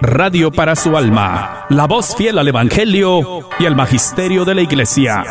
radio 0.00 0.50
para 0.50 0.76
su 0.76 0.96
alma, 0.96 1.66
la 1.68 1.86
voz 1.86 2.14
fiel 2.16 2.38
al 2.38 2.48
Evangelio 2.48 3.48
y 3.58 3.66
al 3.66 3.76
Magisterio 3.76 4.44
de 4.44 4.54
la 4.54 4.62
Iglesia. 4.62 5.24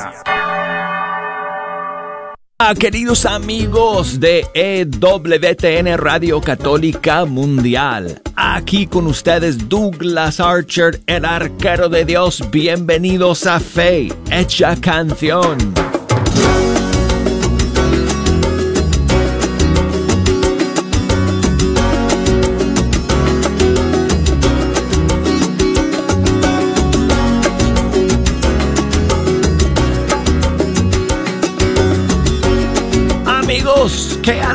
Ah, 2.57 2.73
queridos 2.73 3.25
amigos 3.25 4.19
de 4.19 4.47
EWTN 4.53 5.97
Radio 5.97 6.39
Católica 6.39 7.25
Mundial, 7.25 8.21
aquí 8.35 8.87
con 8.87 9.07
ustedes 9.07 9.67
Douglas 9.67 10.39
Archer, 10.39 11.01
el 11.05 11.25
arquero 11.25 11.89
de 11.89 12.05
Dios, 12.05 12.41
bienvenidos 12.51 13.45
a 13.45 13.59
Fe, 13.59 14.07
hecha 14.31 14.75
canción. 14.77 15.84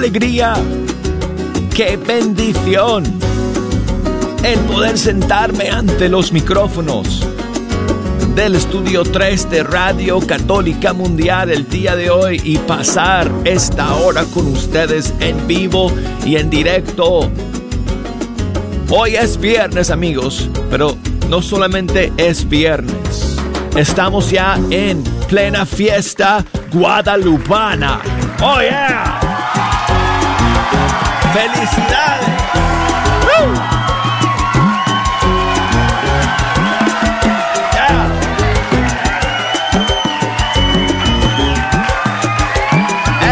Alegría, 0.01 0.55
qué 1.77 1.99
bendición 1.99 3.05
el 4.43 4.59
poder 4.61 4.97
sentarme 4.97 5.69
ante 5.69 6.09
los 6.09 6.33
micrófonos 6.33 7.29
del 8.35 8.55
estudio 8.55 9.03
3 9.03 9.51
de 9.51 9.63
Radio 9.63 10.19
Católica 10.21 10.95
Mundial 10.95 11.51
el 11.51 11.69
día 11.69 11.97
de 11.97 12.09
hoy 12.09 12.41
y 12.43 12.57
pasar 12.57 13.31
esta 13.45 13.95
hora 13.97 14.25
con 14.33 14.47
ustedes 14.47 15.13
en 15.21 15.47
vivo 15.47 15.93
y 16.25 16.37
en 16.37 16.49
directo. 16.49 17.31
Hoy 18.89 19.17
es 19.17 19.39
viernes 19.39 19.91
amigos, 19.91 20.49
pero 20.71 20.97
no 21.29 21.43
solamente 21.43 22.11
es 22.17 22.49
viernes, 22.49 23.37
estamos 23.77 24.31
ya 24.31 24.59
en 24.71 25.05
plena 25.29 25.67
fiesta 25.67 26.43
guadalupana. 26.73 28.01
¡Oh, 28.41 28.63
yeah! 28.63 29.20
¡Felicidades! 31.33 32.29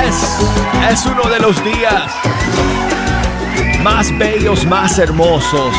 Es, 0.07 0.93
es 0.93 1.07
uno 1.07 1.29
de 1.29 1.41
los 1.41 1.65
días 1.65 2.13
más 3.83 4.17
bellos, 4.19 4.65
más 4.67 4.99
hermosos 4.99 5.75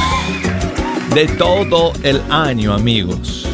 de 1.14 1.28
todo 1.28 1.94
el 2.04 2.22
año, 2.30 2.73
amigos. 2.73 3.48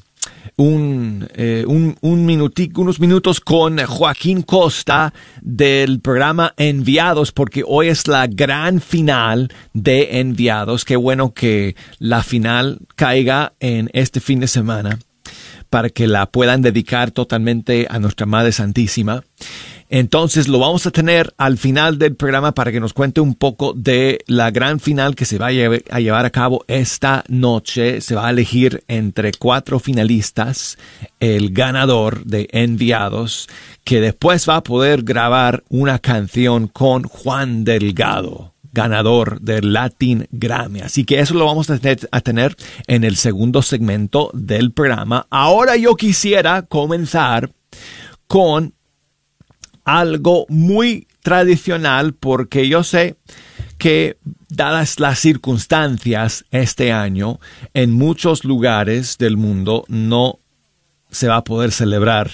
un, 0.58 1.28
eh, 1.34 1.64
un, 1.66 1.96
unos 2.02 3.00
minutos 3.00 3.40
con 3.40 3.78
Joaquín 3.78 4.42
Costa 4.42 5.14
del 5.40 6.00
programa 6.00 6.52
Enviados, 6.56 7.32
porque 7.32 7.62
hoy 7.64 7.88
es 7.88 8.08
la 8.08 8.26
gran 8.26 8.80
final 8.80 9.50
de 9.72 10.20
Enviados. 10.20 10.84
Qué 10.84 10.96
bueno 10.96 11.32
que 11.32 11.76
la 12.00 12.22
final 12.22 12.80
caiga 12.96 13.54
en 13.60 13.88
este 13.92 14.20
fin 14.20 14.40
de 14.40 14.48
semana 14.48 14.98
para 15.70 15.90
que 15.90 16.08
la 16.08 16.26
puedan 16.26 16.60
dedicar 16.60 17.12
totalmente 17.12 17.86
a 17.88 17.98
nuestra 18.00 18.26
Madre 18.26 18.52
Santísima. 18.52 19.22
Entonces 19.90 20.48
lo 20.48 20.58
vamos 20.58 20.86
a 20.86 20.90
tener 20.90 21.32
al 21.38 21.56
final 21.56 21.98
del 21.98 22.14
programa 22.14 22.52
para 22.52 22.70
que 22.70 22.80
nos 22.80 22.92
cuente 22.92 23.20
un 23.20 23.34
poco 23.34 23.72
de 23.72 24.18
la 24.26 24.50
gran 24.50 24.80
final 24.80 25.14
que 25.14 25.24
se 25.24 25.38
va 25.38 25.46
a, 25.46 25.50
llevar 25.50 26.26
a 26.26 26.30
cabo 26.30 26.64
esta 26.68 27.24
noche. 27.28 28.00
Se 28.00 28.14
va 28.14 28.26
a 28.26 28.30
elegir 28.30 28.84
entre 28.88 29.32
cuatro 29.32 29.78
finalistas 29.78 30.76
el 31.20 31.52
ganador 31.52 32.24
de 32.24 32.48
Enviados, 32.52 33.48
que 33.84 34.00
después 34.00 34.48
va 34.48 34.56
a 34.56 34.62
poder 34.62 35.02
grabar 35.02 35.64
una 35.70 35.98
canción 35.98 36.68
con 36.68 37.04
Juan 37.04 37.64
Delgado 37.64 38.54
ganador 38.70 39.40
del 39.40 39.72
Latin 39.72 40.28
Grammy. 40.30 40.80
Así 40.80 41.04
que 41.04 41.18
eso 41.18 41.34
lo 41.34 41.46
vamos 41.46 41.68
a 41.70 41.78
tener, 41.78 42.08
a 42.12 42.20
tener 42.20 42.54
en 42.86 43.02
el 43.02 43.16
segundo 43.16 43.62
segmento 43.62 44.30
del 44.34 44.70
programa. 44.72 45.26
Ahora 45.30 45.76
yo 45.76 45.96
quisiera 45.96 46.62
comenzar 46.62 47.50
con 48.28 48.74
algo 49.88 50.44
muy 50.50 51.08
tradicional 51.22 52.12
porque 52.12 52.68
yo 52.68 52.84
sé 52.84 53.16
que 53.78 54.18
dadas 54.50 55.00
las 55.00 55.18
circunstancias 55.18 56.44
este 56.50 56.92
año, 56.92 57.40
en 57.72 57.92
muchos 57.92 58.44
lugares 58.44 59.16
del 59.16 59.38
mundo 59.38 59.86
no 59.88 60.40
se 61.10 61.28
va 61.28 61.36
a 61.36 61.44
poder 61.44 61.72
celebrar 61.72 62.30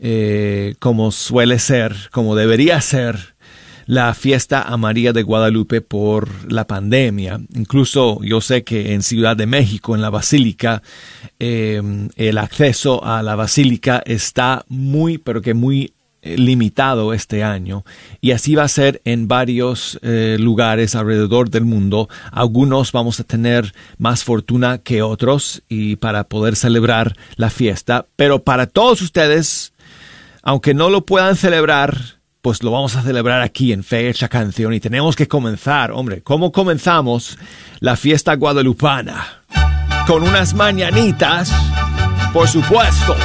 eh, 0.00 0.74
como 0.80 1.12
suele 1.12 1.60
ser, 1.60 1.94
como 2.10 2.34
debería 2.34 2.80
ser 2.80 3.36
la 3.86 4.12
fiesta 4.14 4.62
a 4.62 4.76
María 4.76 5.12
de 5.12 5.22
Guadalupe 5.22 5.80
por 5.80 6.28
la 6.52 6.66
pandemia. 6.66 7.40
Incluso 7.54 8.20
yo 8.22 8.40
sé 8.40 8.64
que 8.64 8.94
en 8.94 9.02
Ciudad 9.02 9.36
de 9.36 9.46
México, 9.46 9.94
en 9.94 10.02
la 10.02 10.10
Basílica, 10.10 10.82
eh, 11.38 11.80
el 12.16 12.38
acceso 12.38 13.04
a 13.04 13.22
la 13.22 13.36
Basílica 13.36 14.02
está 14.04 14.64
muy, 14.68 15.18
pero 15.18 15.40
que 15.40 15.54
muy 15.54 15.92
limitado 16.36 17.12
este 17.12 17.44
año 17.44 17.84
y 18.20 18.32
así 18.32 18.54
va 18.54 18.64
a 18.64 18.68
ser 18.68 19.00
en 19.04 19.28
varios 19.28 19.98
eh, 20.02 20.36
lugares 20.38 20.94
alrededor 20.94 21.50
del 21.50 21.64
mundo. 21.64 22.08
Algunos 22.32 22.92
vamos 22.92 23.20
a 23.20 23.24
tener 23.24 23.74
más 23.98 24.24
fortuna 24.24 24.78
que 24.78 25.02
otros 25.02 25.62
y 25.68 25.96
para 25.96 26.24
poder 26.24 26.56
celebrar 26.56 27.16
la 27.36 27.50
fiesta, 27.50 28.06
pero 28.16 28.42
para 28.42 28.66
todos 28.66 29.02
ustedes, 29.02 29.72
aunque 30.42 30.74
no 30.74 30.90
lo 30.90 31.06
puedan 31.06 31.36
celebrar, 31.36 32.18
pues 32.42 32.62
lo 32.62 32.70
vamos 32.70 32.96
a 32.96 33.02
celebrar 33.02 33.42
aquí 33.42 33.72
en 33.72 33.84
Fecha 33.84 34.28
Canción 34.28 34.72
y 34.72 34.80
tenemos 34.80 35.16
que 35.16 35.28
comenzar, 35.28 35.90
hombre, 35.92 36.22
¿cómo 36.22 36.52
comenzamos 36.52 37.38
la 37.80 37.96
fiesta 37.96 38.34
guadalupana? 38.36 39.42
Con 40.06 40.22
unas 40.22 40.54
mañanitas, 40.54 41.52
por 42.32 42.48
supuesto. 42.48 43.16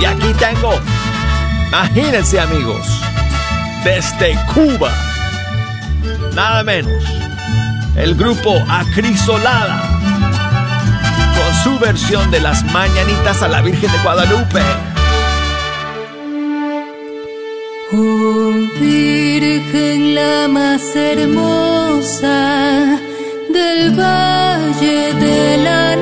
Y 0.00 0.04
aquí 0.04 0.32
tengo 0.38 0.72
Imagínense 1.68 2.40
amigos, 2.40 2.86
desde 3.84 4.34
Cuba, 4.54 4.90
nada 6.34 6.62
menos, 6.62 7.04
el 7.96 8.14
grupo 8.14 8.54
Acrisolada, 8.68 9.82
con 11.36 11.54
su 11.62 11.78
versión 11.78 12.30
de 12.30 12.40
las 12.40 12.64
mañanitas 12.72 13.42
a 13.42 13.48
la 13.48 13.62
Virgen 13.62 13.90
de 13.90 13.98
Guadalupe. 13.98 14.62
Oh 17.92 18.52
Virgen 18.80 20.14
la 20.14 20.48
más 20.48 20.82
hermosa 20.94 22.98
del 23.52 23.98
valle 23.98 25.12
de 25.14 25.58
la 25.58 25.96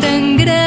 tan 0.00 0.36
grande. 0.36 0.61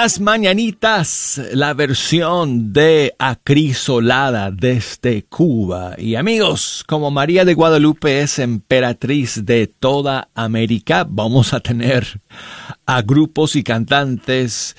Las 0.00 0.20
mañanitas, 0.20 1.42
la 1.54 1.74
versión 1.74 2.72
de 2.72 3.16
Acrisolada 3.18 4.52
desde 4.52 5.24
Cuba. 5.24 5.96
Y 5.98 6.14
amigos, 6.14 6.84
como 6.86 7.10
María 7.10 7.44
de 7.44 7.54
Guadalupe 7.54 8.20
es 8.20 8.38
emperatriz 8.38 9.44
de 9.44 9.66
toda 9.66 10.28
América, 10.36 11.04
vamos 11.08 11.52
a 11.52 11.58
tener 11.58 12.20
a 12.86 13.02
grupos 13.02 13.56
y 13.56 13.64
cantantes 13.64 14.76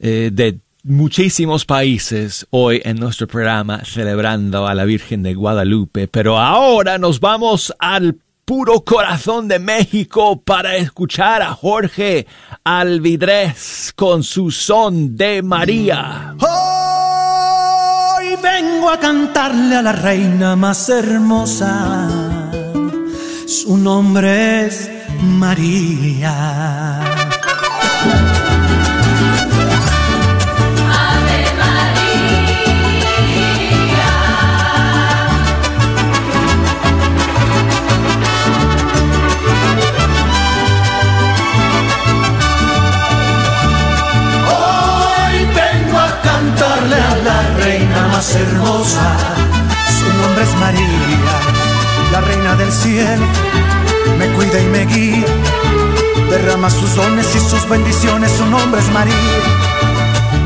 eh, 0.00 0.30
de 0.32 0.58
muchísimos 0.82 1.64
países 1.64 2.44
hoy 2.50 2.82
en 2.84 2.98
nuestro 2.98 3.28
programa 3.28 3.84
celebrando 3.84 4.66
a 4.66 4.74
la 4.74 4.84
Virgen 4.84 5.22
de 5.22 5.34
Guadalupe. 5.34 6.08
Pero 6.08 6.38
ahora 6.38 6.98
nos 6.98 7.20
vamos 7.20 7.72
al 7.78 8.18
puro 8.46 8.84
corazón 8.84 9.48
de 9.48 9.58
México 9.58 10.40
para 10.40 10.76
escuchar 10.76 11.42
a 11.42 11.52
Jorge 11.52 12.28
Alvidrez 12.62 13.92
con 13.96 14.22
su 14.22 14.52
son 14.52 15.16
de 15.16 15.42
María. 15.42 16.36
Hoy 16.38 18.36
vengo 18.40 18.88
a 18.88 19.00
cantarle 19.00 19.74
a 19.74 19.82
la 19.82 19.90
reina 19.90 20.54
más 20.54 20.88
hermosa. 20.88 22.08
Su 23.48 23.76
nombre 23.76 24.66
es 24.66 24.88
María. 25.22 27.00
Hermosa, 48.34 49.16
su 49.98 50.06
nombre 50.20 50.42
es 50.42 50.54
María, 50.56 51.34
la 52.12 52.20
reina 52.20 52.56
del 52.56 52.72
cielo, 52.72 53.24
me 54.18 54.26
cuida 54.28 54.60
y 54.60 54.66
me 54.66 54.86
guía, 54.86 55.26
derrama 56.30 56.68
sus 56.70 56.94
dones 56.96 57.26
y 57.34 57.40
sus 57.40 57.68
bendiciones, 57.68 58.32
su 58.32 58.44
nombre 58.46 58.80
es 58.80 58.88
María, 58.90 59.38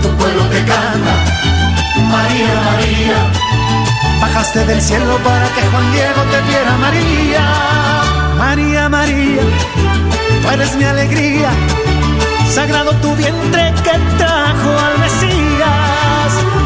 tu 0.02 0.08
pueblo 0.16 0.42
te 0.50 0.58
canta, 0.58 1.14
María, 2.10 2.54
María, 2.70 3.16
bajaste 4.20 4.64
del 4.66 4.82
cielo 4.82 5.16
para 5.24 5.48
que 5.54 5.62
Juan 5.62 5.92
Diego 5.92 6.22
te 6.32 6.40
viera, 6.48 6.76
María, 6.76 7.42
María, 8.36 8.88
María, 8.88 9.42
tú 10.42 10.48
eres 10.50 10.76
mi 10.76 10.84
alegría, 10.84 11.50
sagrado 12.52 12.92
tu 12.96 13.14
vientre 13.16 13.72
que 13.84 13.98
trajo 14.18 14.70
al 14.86 14.98
Mesías. 14.98 15.49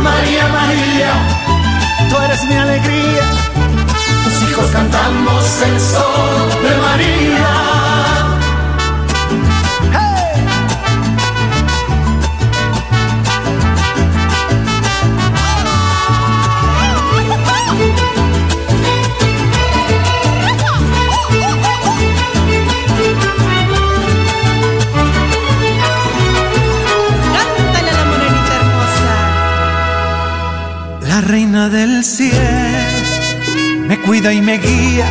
María, 0.05 0.47
María, 0.49 1.13
tú 2.11 2.17
eres 2.25 2.45
mi 2.45 2.55
alegría. 2.55 3.25
Tus 4.25 4.51
hijos 4.51 4.67
cantamos 4.71 5.63
el 5.63 5.81
sol 5.81 6.63
de 6.63 6.77
María. 6.77 7.84
Del 31.69 32.05
cielo 32.05 32.35
me 33.87 33.99
cuida 34.01 34.33
y 34.33 34.41
me 34.41 34.59
guía, 34.59 35.07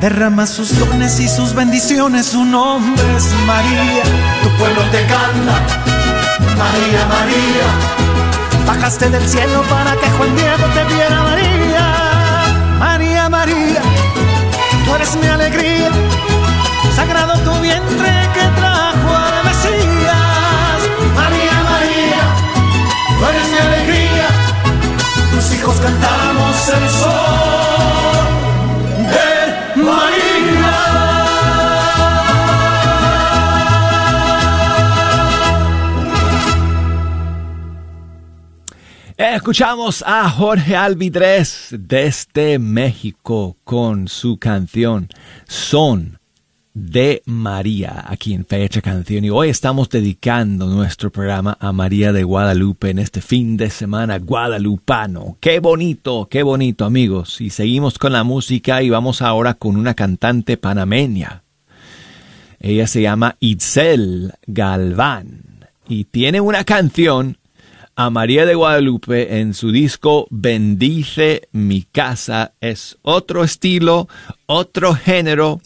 derrama 0.00 0.46
sus 0.46 0.78
dones 0.78 1.18
y 1.18 1.28
sus 1.28 1.54
bendiciones, 1.54 2.26
su 2.26 2.44
nombre 2.44 3.16
es 3.16 3.24
María. 3.46 4.02
Tu 4.42 4.48
pueblo 4.58 4.82
te 4.92 5.00
canta, 5.06 5.54
María, 6.58 7.06
María. 7.06 8.66
Bajaste 8.66 9.08
del 9.10 9.26
cielo 9.28 9.62
para 9.68 9.96
que 9.96 10.10
Juan 10.10 10.36
Diego 10.36 10.66
te 10.74 10.94
viera, 10.94 11.22
María. 11.22 12.78
María, 12.78 13.28
María, 13.28 13.82
tú 14.84 14.94
eres 14.94 15.16
mi 15.16 15.26
alegría, 15.26 15.90
sagrado 16.94 17.38
tu 17.40 17.60
vientre 17.60 18.28
que 18.34 18.60
trajo 18.60 18.69
cantamos 25.62 26.68
el 26.68 26.88
sol 26.88 28.26
de 29.12 29.82
María. 29.82 30.90
Escuchamos 39.16 40.02
a 40.06 40.30
Jorge 40.30 40.76
Alvidrez 40.76 41.68
desde 41.72 42.58
México 42.58 43.58
con 43.64 44.08
su 44.08 44.38
canción 44.38 45.08
Son 45.46 46.19
de 46.72 47.22
María 47.26 48.04
aquí 48.06 48.32
en 48.32 48.46
Fecha 48.46 48.80
Canción 48.80 49.24
y 49.24 49.30
hoy 49.30 49.48
estamos 49.48 49.88
dedicando 49.88 50.66
nuestro 50.66 51.10
programa 51.10 51.56
a 51.60 51.72
María 51.72 52.12
de 52.12 52.22
Guadalupe 52.22 52.90
en 52.90 53.00
este 53.00 53.20
fin 53.20 53.56
de 53.56 53.70
semana 53.70 54.18
guadalupano. 54.18 55.36
Qué 55.40 55.58
bonito, 55.58 56.28
qué 56.30 56.42
bonito 56.42 56.84
amigos. 56.84 57.40
Y 57.40 57.50
seguimos 57.50 57.98
con 57.98 58.12
la 58.12 58.22
música 58.22 58.82
y 58.82 58.90
vamos 58.90 59.20
ahora 59.20 59.54
con 59.54 59.76
una 59.76 59.94
cantante 59.94 60.56
panameña. 60.56 61.42
Ella 62.60 62.86
se 62.86 63.02
llama 63.02 63.36
Itzel 63.40 64.34
Galván 64.46 65.66
y 65.88 66.04
tiene 66.04 66.40
una 66.40 66.62
canción 66.64 67.38
a 67.96 68.10
María 68.10 68.46
de 68.46 68.54
Guadalupe 68.54 69.40
en 69.40 69.54
su 69.54 69.72
disco 69.72 70.26
Bendice 70.30 71.48
mi 71.52 71.82
casa. 71.82 72.54
Es 72.60 72.98
otro 73.02 73.44
estilo, 73.44 74.08
otro 74.46 74.94
género, 74.94 75.60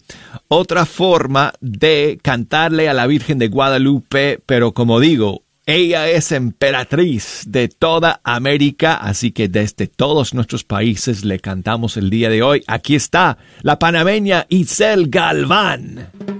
otra 0.47 0.85
forma 0.85 1.53
de 1.61 2.19
cantarle 2.21 2.89
a 2.89 2.93
la 2.93 3.07
Virgen 3.07 3.37
de 3.37 3.47
Guadalupe, 3.47 4.39
pero 4.45 4.73
como 4.73 4.99
digo, 4.99 5.43
ella 5.65 6.07
es 6.09 6.31
emperatriz 6.31 7.43
de 7.47 7.69
toda 7.69 8.21
América, 8.23 8.95
así 8.95 9.31
que 9.31 9.47
desde 9.47 9.87
todos 9.87 10.33
nuestros 10.33 10.63
países 10.63 11.25
le 11.25 11.39
cantamos 11.39 11.97
el 11.97 12.11
día 12.11 12.29
de 12.29 12.43
hoy. 12.43 12.63
Aquí 12.67 12.95
está 12.95 13.39
la 13.61 13.79
panameña 13.79 14.45
Isel 14.49 15.09
Galván. 15.09 16.34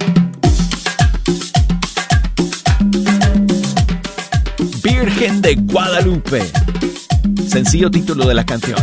Virgen 5.00 5.42
de 5.42 5.56
Guadalupe. 5.56 6.42
Sencillo 7.48 7.92
título 7.92 8.26
de 8.26 8.34
la 8.34 8.46
canción. 8.46 8.78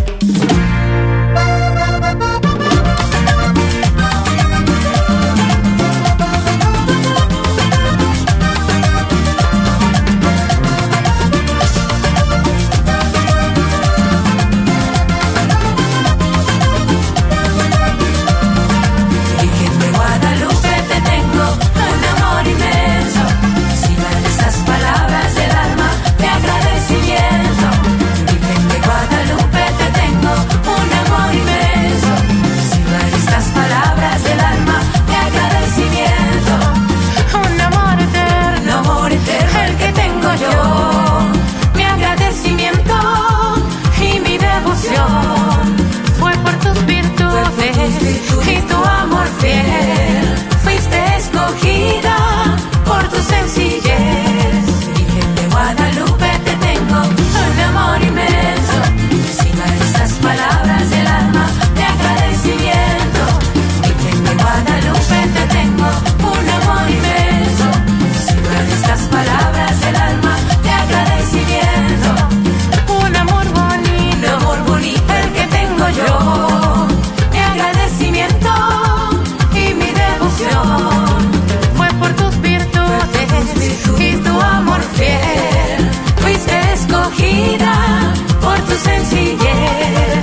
Tu 88.72 88.78
sencillez. 88.78 90.21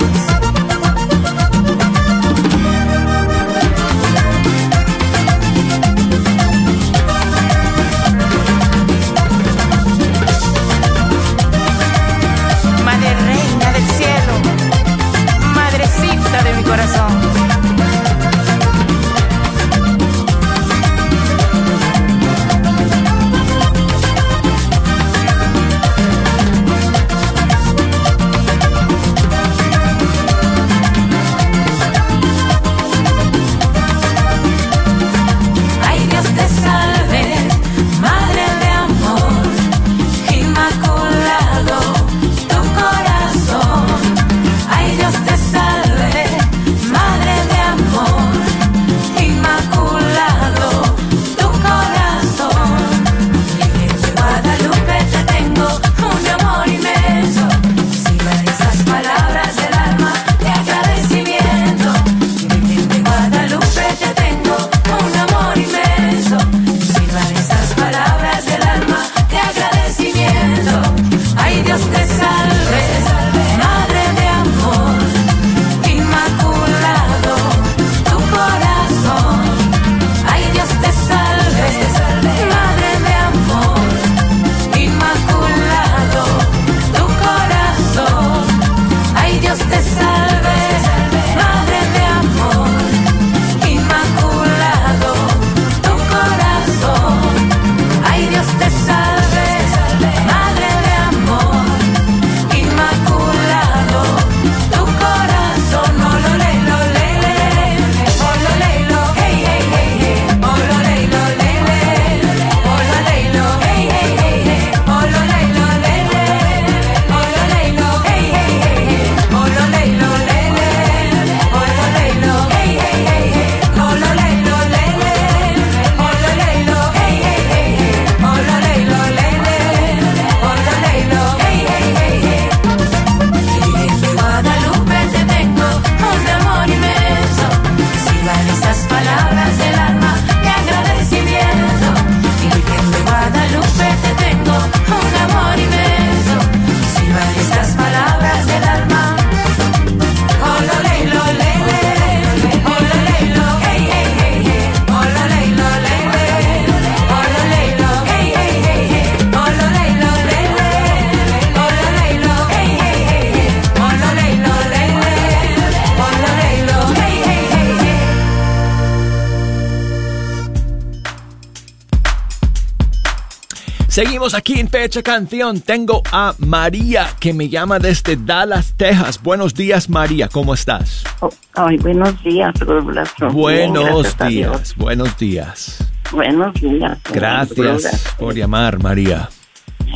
Fecha 174.81 175.03
Canción. 175.03 175.59
Tengo 175.59 176.01
a 176.09 176.33
María 176.37 177.07
que 177.19 177.33
me 177.33 177.49
llama 177.49 177.79
desde 177.79 178.15
Dallas, 178.15 178.75
Texas. 178.77 179.21
Buenos 179.21 179.53
días, 179.53 179.89
María. 179.89 180.29
¿Cómo 180.29 180.53
estás? 180.53 181.03
Oh, 181.19 181.29
ay, 181.55 181.75
buenos 181.79 182.23
días. 182.23 182.53
Bien, 182.65 183.33
Buenos 183.33 184.17
días, 184.17 184.75
buenos 184.77 185.17
días. 185.17 185.85
Buenos 186.13 186.53
días. 186.61 186.97
Gracias 187.11 188.15
por 188.17 188.33
llamar, 188.33 188.81
María. 188.81 189.27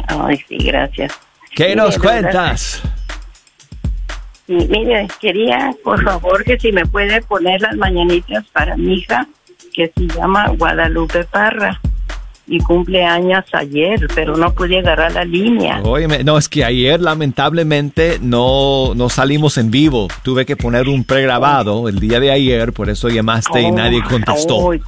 Ay, 0.10 0.44
sí, 0.50 0.58
gracias. 0.58 1.13
¿Qué 1.56 1.70
Mire, 1.70 1.75
nos 1.78 1.98
cuentas? 1.98 2.82
sí, 4.48 4.68
Mire, 4.70 5.08
quería, 5.22 5.74
por 5.82 6.04
favor, 6.04 6.44
que 6.44 6.60
si 6.60 6.74
me 6.74 6.86
puede 6.86 7.22
poner 7.22 7.62
las 7.62 7.78
mañanitas 7.78 8.44
para 8.52 8.75
mi 8.75 8.96
hija, 8.96 9.30
que 9.74 9.94
se 9.96 10.08
llama 10.08 10.50
Guadalupe 10.50 11.24
Parra. 11.24 11.80
Y 12.45 12.59
cumple 12.59 13.05
años 13.05 13.45
ayer, 13.53 14.07
pero 14.13 14.35
no 14.35 14.53
pude 14.53 14.79
agarrar 14.79 15.13
la 15.13 15.23
línea. 15.23 15.81
Óyeme, 15.83 16.23
no, 16.23 16.38
es 16.38 16.50
que 16.50 16.65
ayer 16.65 17.00
lamentablemente 17.00 18.19
no, 18.21 18.93
no 18.95 19.09
salimos 19.09 19.57
en 19.57 19.71
vivo. 19.71 20.07
Tuve 20.23 20.45
que 20.45 20.57
poner 20.57 20.89
un 20.89 21.05
pregrabado 21.05 21.88
el 21.88 22.00
día 22.00 22.19
de 22.19 22.31
ayer, 22.31 22.73
por 22.73 22.89
eso 22.89 23.07
llamaste 23.07 23.62
y 23.62 23.65
Oh, 23.65 23.75
nadie 23.75 24.03
contestó. 24.03 24.71
Ay. 24.71 24.81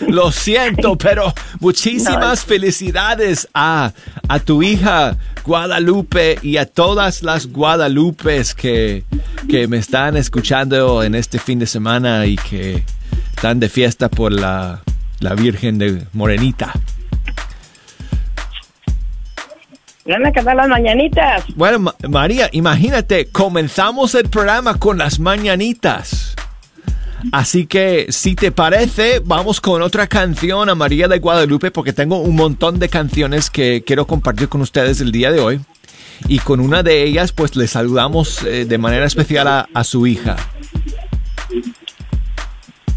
Lo 0.08 0.30
siento, 0.30 0.96
pero 0.96 1.32
muchísimas 1.58 2.44
felicidades 2.44 3.48
a, 3.52 3.92
a 4.28 4.38
tu 4.38 4.62
hija 4.62 5.16
Guadalupe 5.44 6.38
y 6.42 6.56
a 6.56 6.66
todas 6.66 7.22
las 7.22 7.48
Guadalupes 7.48 8.54
que, 8.54 9.04
que 9.48 9.66
me 9.68 9.78
están 9.78 10.16
escuchando 10.16 11.02
en 11.02 11.14
este 11.14 11.38
fin 11.38 11.58
de 11.58 11.66
semana 11.66 12.26
y 12.26 12.36
que 12.36 12.84
están 13.34 13.58
de 13.58 13.68
fiesta 13.68 14.08
por 14.08 14.32
la, 14.32 14.80
la 15.20 15.34
Virgen 15.34 15.78
de 15.78 16.06
Morenita. 16.12 16.72
Van 20.06 20.26
a 20.26 20.32
cantar 20.32 20.56
las 20.56 20.68
mañanitas. 20.68 21.44
Bueno, 21.54 21.78
Ma- 21.78 21.94
María, 22.08 22.48
imagínate, 22.52 23.26
comenzamos 23.28 24.14
el 24.14 24.28
programa 24.28 24.74
con 24.78 24.98
las 24.98 25.20
mañanitas. 25.20 26.34
Así 27.32 27.66
que, 27.66 28.06
si 28.08 28.34
te 28.34 28.50
parece, 28.50 29.20
vamos 29.22 29.60
con 29.60 29.82
otra 29.82 30.06
canción 30.06 30.68
a 30.70 30.74
María 30.74 31.06
de 31.06 31.18
Guadalupe, 31.18 31.70
porque 31.70 31.92
tengo 31.92 32.18
un 32.18 32.34
montón 32.34 32.78
de 32.78 32.88
canciones 32.88 33.50
que 33.50 33.84
quiero 33.86 34.06
compartir 34.06 34.48
con 34.48 34.62
ustedes 34.62 35.00
el 35.02 35.12
día 35.12 35.30
de 35.30 35.38
hoy. 35.38 35.60
Y 36.28 36.38
con 36.38 36.60
una 36.60 36.82
de 36.82 37.02
ellas, 37.04 37.32
pues 37.32 37.54
le 37.56 37.66
saludamos 37.68 38.42
eh, 38.44 38.64
de 38.64 38.78
manera 38.78 39.04
especial 39.04 39.46
a, 39.48 39.68
a 39.72 39.84
su 39.84 40.06
hija. 40.06 40.36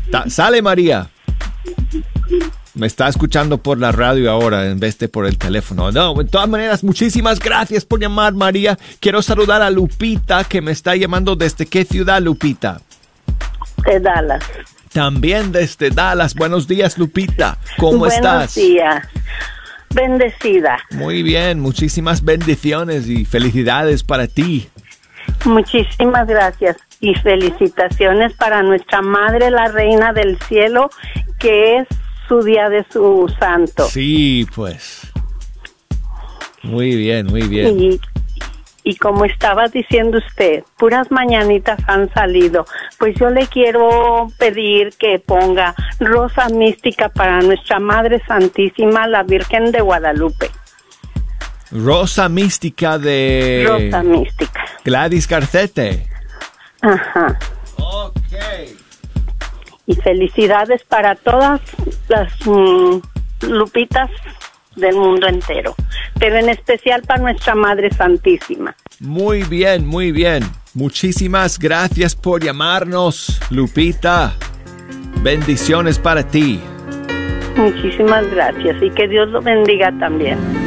Ta- 0.09 0.29
sale 0.29 0.61
María. 0.61 1.09
Me 2.75 2.87
está 2.87 3.07
escuchando 3.07 3.59
por 3.59 3.77
la 3.77 3.91
radio 3.91 4.31
ahora 4.31 4.65
en 4.65 4.79
vez 4.79 4.97
de 4.97 5.07
por 5.07 5.27
el 5.27 5.37
teléfono. 5.37 5.91
No, 5.91 6.15
de 6.15 6.25
todas 6.25 6.49
maneras, 6.49 6.83
muchísimas 6.83 7.39
gracias 7.39 7.85
por 7.85 7.99
llamar, 7.99 8.33
María. 8.33 8.79
Quiero 8.99 9.21
saludar 9.21 9.61
a 9.61 9.69
Lupita, 9.69 10.43
que 10.43 10.61
me 10.61 10.71
está 10.71 10.95
llamando 10.95 11.35
desde 11.35 11.67
qué 11.67 11.85
ciudad, 11.85 12.21
Lupita. 12.21 12.81
De 13.85 13.99
Dallas. 13.99 14.43
También 14.91 15.51
desde 15.51 15.91
Dallas. 15.91 16.33
Buenos 16.33 16.67
días, 16.67 16.97
Lupita. 16.97 17.57
¿Cómo 17.77 17.99
Buenos 17.99 18.15
estás? 18.15 18.55
días. 18.55 19.07
Bendecida. 19.93 20.79
Muy 20.91 21.21
bien, 21.21 21.59
muchísimas 21.59 22.23
bendiciones 22.23 23.07
y 23.07 23.25
felicidades 23.25 24.01
para 24.01 24.25
ti. 24.25 24.67
Muchísimas 25.45 26.27
gracias 26.27 26.77
y 26.99 27.13
felicitaciones 27.15 28.33
para 28.33 28.63
nuestra 28.63 29.01
Madre, 29.01 29.51
la 29.51 29.67
Reina 29.67 30.13
del 30.13 30.39
Cielo, 30.47 30.89
que 31.37 31.77
es 31.77 31.87
su 32.33 32.43
día 32.43 32.69
de 32.69 32.85
su 32.91 33.31
santo. 33.39 33.85
Sí, 33.87 34.47
pues. 34.55 35.01
Muy 36.63 36.95
bien, 36.95 37.27
muy 37.27 37.43
bien. 37.43 37.79
Y, 37.79 37.99
y 38.83 38.95
como 38.95 39.25
estaba 39.25 39.67
diciendo 39.67 40.17
usted, 40.17 40.63
puras 40.77 41.11
mañanitas 41.11 41.79
han 41.87 42.11
salido. 42.13 42.65
Pues 42.97 43.15
yo 43.19 43.29
le 43.29 43.45
quiero 43.47 44.27
pedir 44.39 44.93
que 44.97 45.19
ponga 45.19 45.75
rosa 45.99 46.49
mística 46.49 47.09
para 47.09 47.41
nuestra 47.41 47.79
Madre 47.79 48.21
Santísima, 48.27 49.07
la 49.07 49.23
Virgen 49.23 49.71
de 49.71 49.81
Guadalupe. 49.81 50.49
Rosa 51.71 52.29
mística 52.29 52.97
de 52.97 53.65
Rosa 53.67 54.03
mística. 54.03 54.65
Gladys 54.83 55.27
Garcete. 55.27 56.07
Ajá. 56.81 57.37
Ok. 57.77 58.82
Y 59.85 59.95
felicidades 59.95 60.83
para 60.83 61.15
todas 61.15 61.61
las 62.07 62.31
mm, 62.45 62.99
lupitas 63.49 64.09
del 64.75 64.95
mundo 64.95 65.27
entero, 65.27 65.75
pero 66.19 66.37
en 66.37 66.49
especial 66.49 67.01
para 67.03 67.21
nuestra 67.21 67.55
Madre 67.55 67.91
Santísima. 67.91 68.75
Muy 68.99 69.43
bien, 69.43 69.85
muy 69.85 70.11
bien. 70.11 70.43
Muchísimas 70.73 71.59
gracias 71.59 72.15
por 72.15 72.43
llamarnos, 72.43 73.39
Lupita. 73.51 74.33
Bendiciones 75.21 75.99
para 75.99 76.25
ti. 76.27 76.59
Muchísimas 77.55 78.29
gracias 78.31 78.81
y 78.81 78.89
que 78.89 79.07
Dios 79.07 79.29
lo 79.29 79.41
bendiga 79.41 79.91
también. 79.99 80.62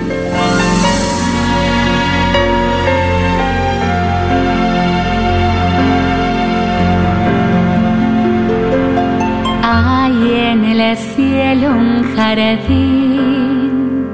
El 10.80 10.96
cielo 10.96 11.70
un 11.70 12.02
jardín, 12.14 14.06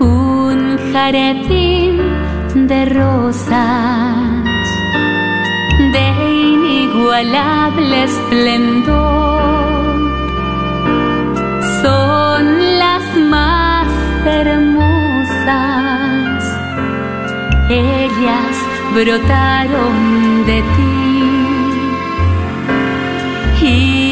un 0.00 0.78
jardín 0.92 2.00
de 2.68 2.84
rosas, 2.86 4.44
de 5.92 6.06
inigualable 6.54 8.04
esplendor. 8.04 9.44
Son 11.82 12.44
las 12.78 13.04
más 13.30 13.86
hermosas, 14.26 15.44
ellas 17.70 18.56
brotaron 18.94 20.46
de 20.46 20.62
ti 20.76 21.04
y 23.66 24.03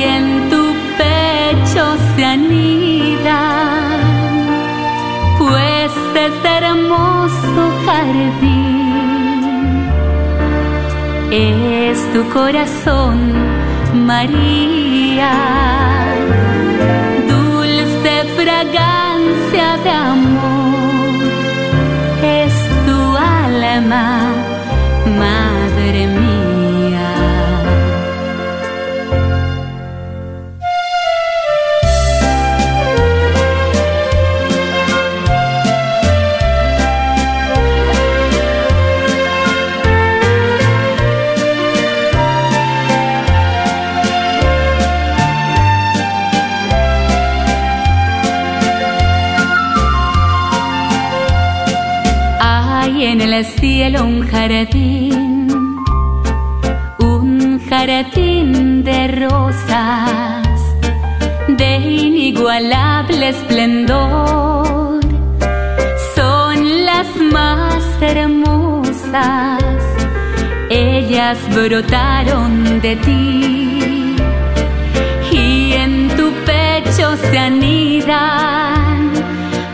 hermoso 6.93 7.73
jardín, 7.87 8.93
es 11.31 12.13
tu 12.13 12.29
corazón, 12.31 13.33
María, 13.95 15.33
dulce 17.29 18.25
fragancia 18.37 19.77
de 19.85 19.91
amor, 19.91 21.15
es 22.23 22.53
tu 22.87 23.17
alma, 23.17 24.33
Cielo 53.45 54.05
un 54.05 54.27
jardín, 54.27 55.49
un 57.01 57.61
jardín 57.69 58.85
de 58.85 59.09
rosas, 59.09 60.47
de 61.49 61.77
inigualable 61.79 63.31
esplendor. 63.31 65.01
Son 66.15 66.85
las 66.85 67.09
más 67.33 67.83
hermosas, 68.01 69.63
ellas 70.71 71.39
brotaron 71.55 72.81
de 72.81 72.97
ti 72.97 74.17
y 75.33 75.73
en 75.73 76.09
tu 76.17 76.31
pecho 76.45 77.17
se 77.17 77.39
anidan, 77.39 79.13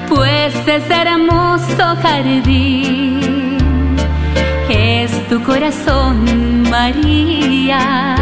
pues 0.09 0.55
es 0.67 0.91
hermoso 0.91 1.97
jardín, 2.03 3.48
es 5.09 5.29
tu 5.29 5.43
corazón, 5.43 6.63
María, 6.71 8.17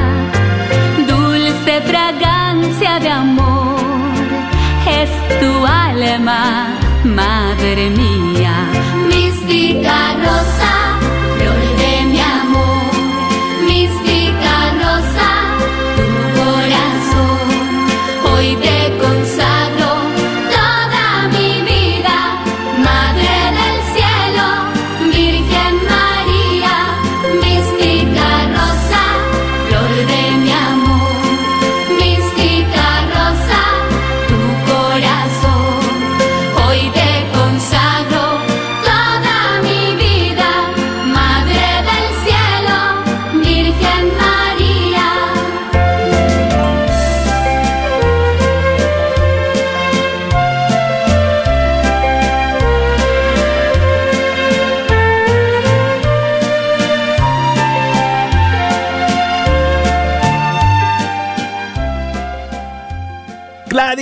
fragancia 1.83 2.99
de 3.01 3.11
amor 3.11 3.77
es 4.89 5.11
tu 5.41 5.67
alma, 5.67 6.79
madre 7.05 7.91
mía. 7.91 8.55
Mística 9.09 10.15
rosa, 10.25 10.86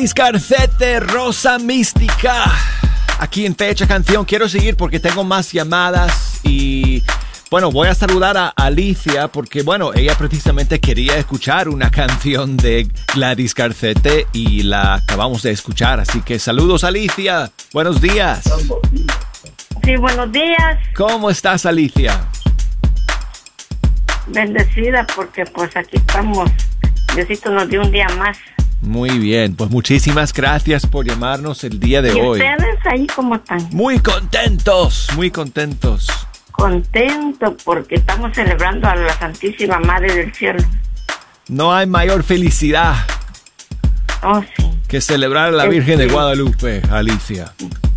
Gladys 0.04 0.14
Carcete, 0.14 1.00
Rosa 1.00 1.58
Mística. 1.58 2.44
Aquí 3.20 3.46
en 3.46 3.56
Fecha 3.56 3.86
Canción 3.86 4.26
quiero 4.26 4.50
seguir 4.50 4.76
porque 4.76 5.00
tengo 5.00 5.24
más 5.24 5.50
llamadas 5.50 6.40
y 6.42 7.02
bueno, 7.50 7.70
voy 7.70 7.88
a 7.88 7.94
saludar 7.94 8.36
a 8.36 8.48
Alicia 8.48 9.28
porque 9.28 9.62
bueno, 9.62 9.94
ella 9.94 10.14
precisamente 10.18 10.78
quería 10.78 11.16
escuchar 11.16 11.70
una 11.70 11.90
canción 11.90 12.58
de 12.58 12.86
Gladys 13.14 13.54
Carcete 13.54 14.26
y 14.34 14.64
la 14.64 14.96
acabamos 14.96 15.42
de 15.42 15.52
escuchar, 15.52 16.00
así 16.00 16.20
que 16.20 16.38
saludos 16.38 16.84
Alicia. 16.84 17.50
Buenos 17.72 18.02
días. 18.02 18.42
Sí, 19.84 19.96
buenos 19.96 20.30
días. 20.30 20.80
¿Cómo 20.94 21.30
estás 21.30 21.64
Alicia? 21.64 22.28
Bendecida 24.26 25.06
porque 25.16 25.46
pues 25.46 25.74
aquí 25.74 25.96
estamos. 25.96 26.50
Diosito 27.14 27.50
nos 27.50 27.70
dio 27.70 27.80
un 27.80 27.90
día 27.90 28.08
más. 28.18 28.36
Muy 28.84 29.18
bien, 29.18 29.54
pues 29.56 29.70
muchísimas 29.70 30.32
gracias 30.32 30.86
por 30.86 31.06
llamarnos 31.06 31.64
el 31.64 31.80
día 31.80 32.02
de 32.02 32.10
¿Y 32.16 32.20
hoy. 32.20 32.40
ustedes 32.40 32.78
ahí 32.84 33.06
cómo 33.14 33.36
están? 33.36 33.66
Muy 33.72 33.98
contentos, 33.98 35.08
muy 35.16 35.30
contentos. 35.30 36.06
Contento 36.52 37.56
porque 37.64 37.96
estamos 37.96 38.32
celebrando 38.34 38.86
a 38.88 38.94
la 38.94 39.12
Santísima 39.18 39.78
Madre 39.80 40.14
del 40.14 40.34
Cielo. 40.34 40.62
No 41.48 41.74
hay 41.74 41.86
mayor 41.86 42.22
felicidad 42.22 42.94
Oh, 44.22 44.42
sí. 44.56 44.70
que 44.88 45.00
celebrar 45.00 45.48
a 45.48 45.50
la 45.52 45.66
Virgen 45.66 45.98
de. 45.98 46.06
Guadalupe, 46.08 46.80
Alicia. 46.90 47.52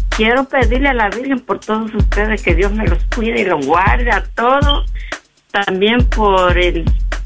Quiero 0.09 0.45
pedirle 0.45 0.89
a 0.89 0.93
la 0.93 1.09
Virgen 1.09 1.39
por 1.41 1.59
todos 1.59 1.93
ustedes 1.93 2.41
que 2.41 2.55
Dios 2.55 2.71
me 2.71 2.85
los 2.87 2.99
cuide 3.15 3.41
y 3.41 3.45
los 3.45 3.65
guarde 3.65 4.11
a 4.11 4.23
todos. 4.35 4.89
También 5.51 6.05
por 6.09 6.57
el 6.57 6.83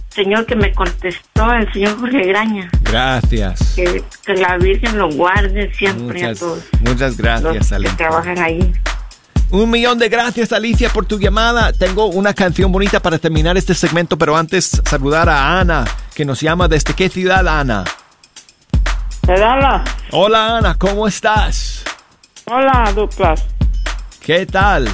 señor 0.09 0.45
que 0.45 0.55
me 0.55 0.73
contestó, 0.73 1.51
el 1.53 1.71
señor 1.73 1.97
Jorge 1.99 2.23
Graña. 2.27 2.69
Gracias. 2.91 3.73
Que, 3.75 4.03
que 4.25 4.33
la 4.35 4.57
Virgen 4.57 4.97
los 4.97 5.15
guarde 5.15 5.71
siempre 5.77 6.23
a 6.23 6.27
Muchas, 6.27 6.39
todos. 6.39 6.59
muchas 6.81 7.17
gracias, 7.17 7.69
que 7.69 7.75
Alicia. 7.75 7.97
trabajan 7.97 8.37
ahí. 8.39 8.73
Un 9.49 9.69
millón 9.69 9.97
de 9.99 10.07
gracias, 10.09 10.51
Alicia, 10.53 10.89
por 10.89 11.05
tu 11.05 11.19
llamada. 11.19 11.73
Tengo 11.73 12.05
una 12.07 12.33
canción 12.33 12.71
bonita 12.71 12.99
para 13.01 13.17
terminar 13.17 13.57
este 13.57 13.73
segmento, 13.75 14.17
pero 14.17 14.35
antes 14.37 14.81
saludar 14.85 15.27
a 15.29 15.59
Ana, 15.59 15.85
que 16.15 16.23
nos 16.25 16.39
llama 16.41 16.67
desde 16.67 16.93
qué 16.93 17.09
ciudad, 17.09 17.47
Ana. 17.47 17.83
Hola, 19.27 19.83
Hola, 20.11 20.57
Ana, 20.57 20.75
¿cómo 20.75 21.07
estás? 21.07 21.83
hola 22.45 22.91
Douglas. 22.95 23.45
¿Qué 24.21 24.45
tal? 24.45 24.87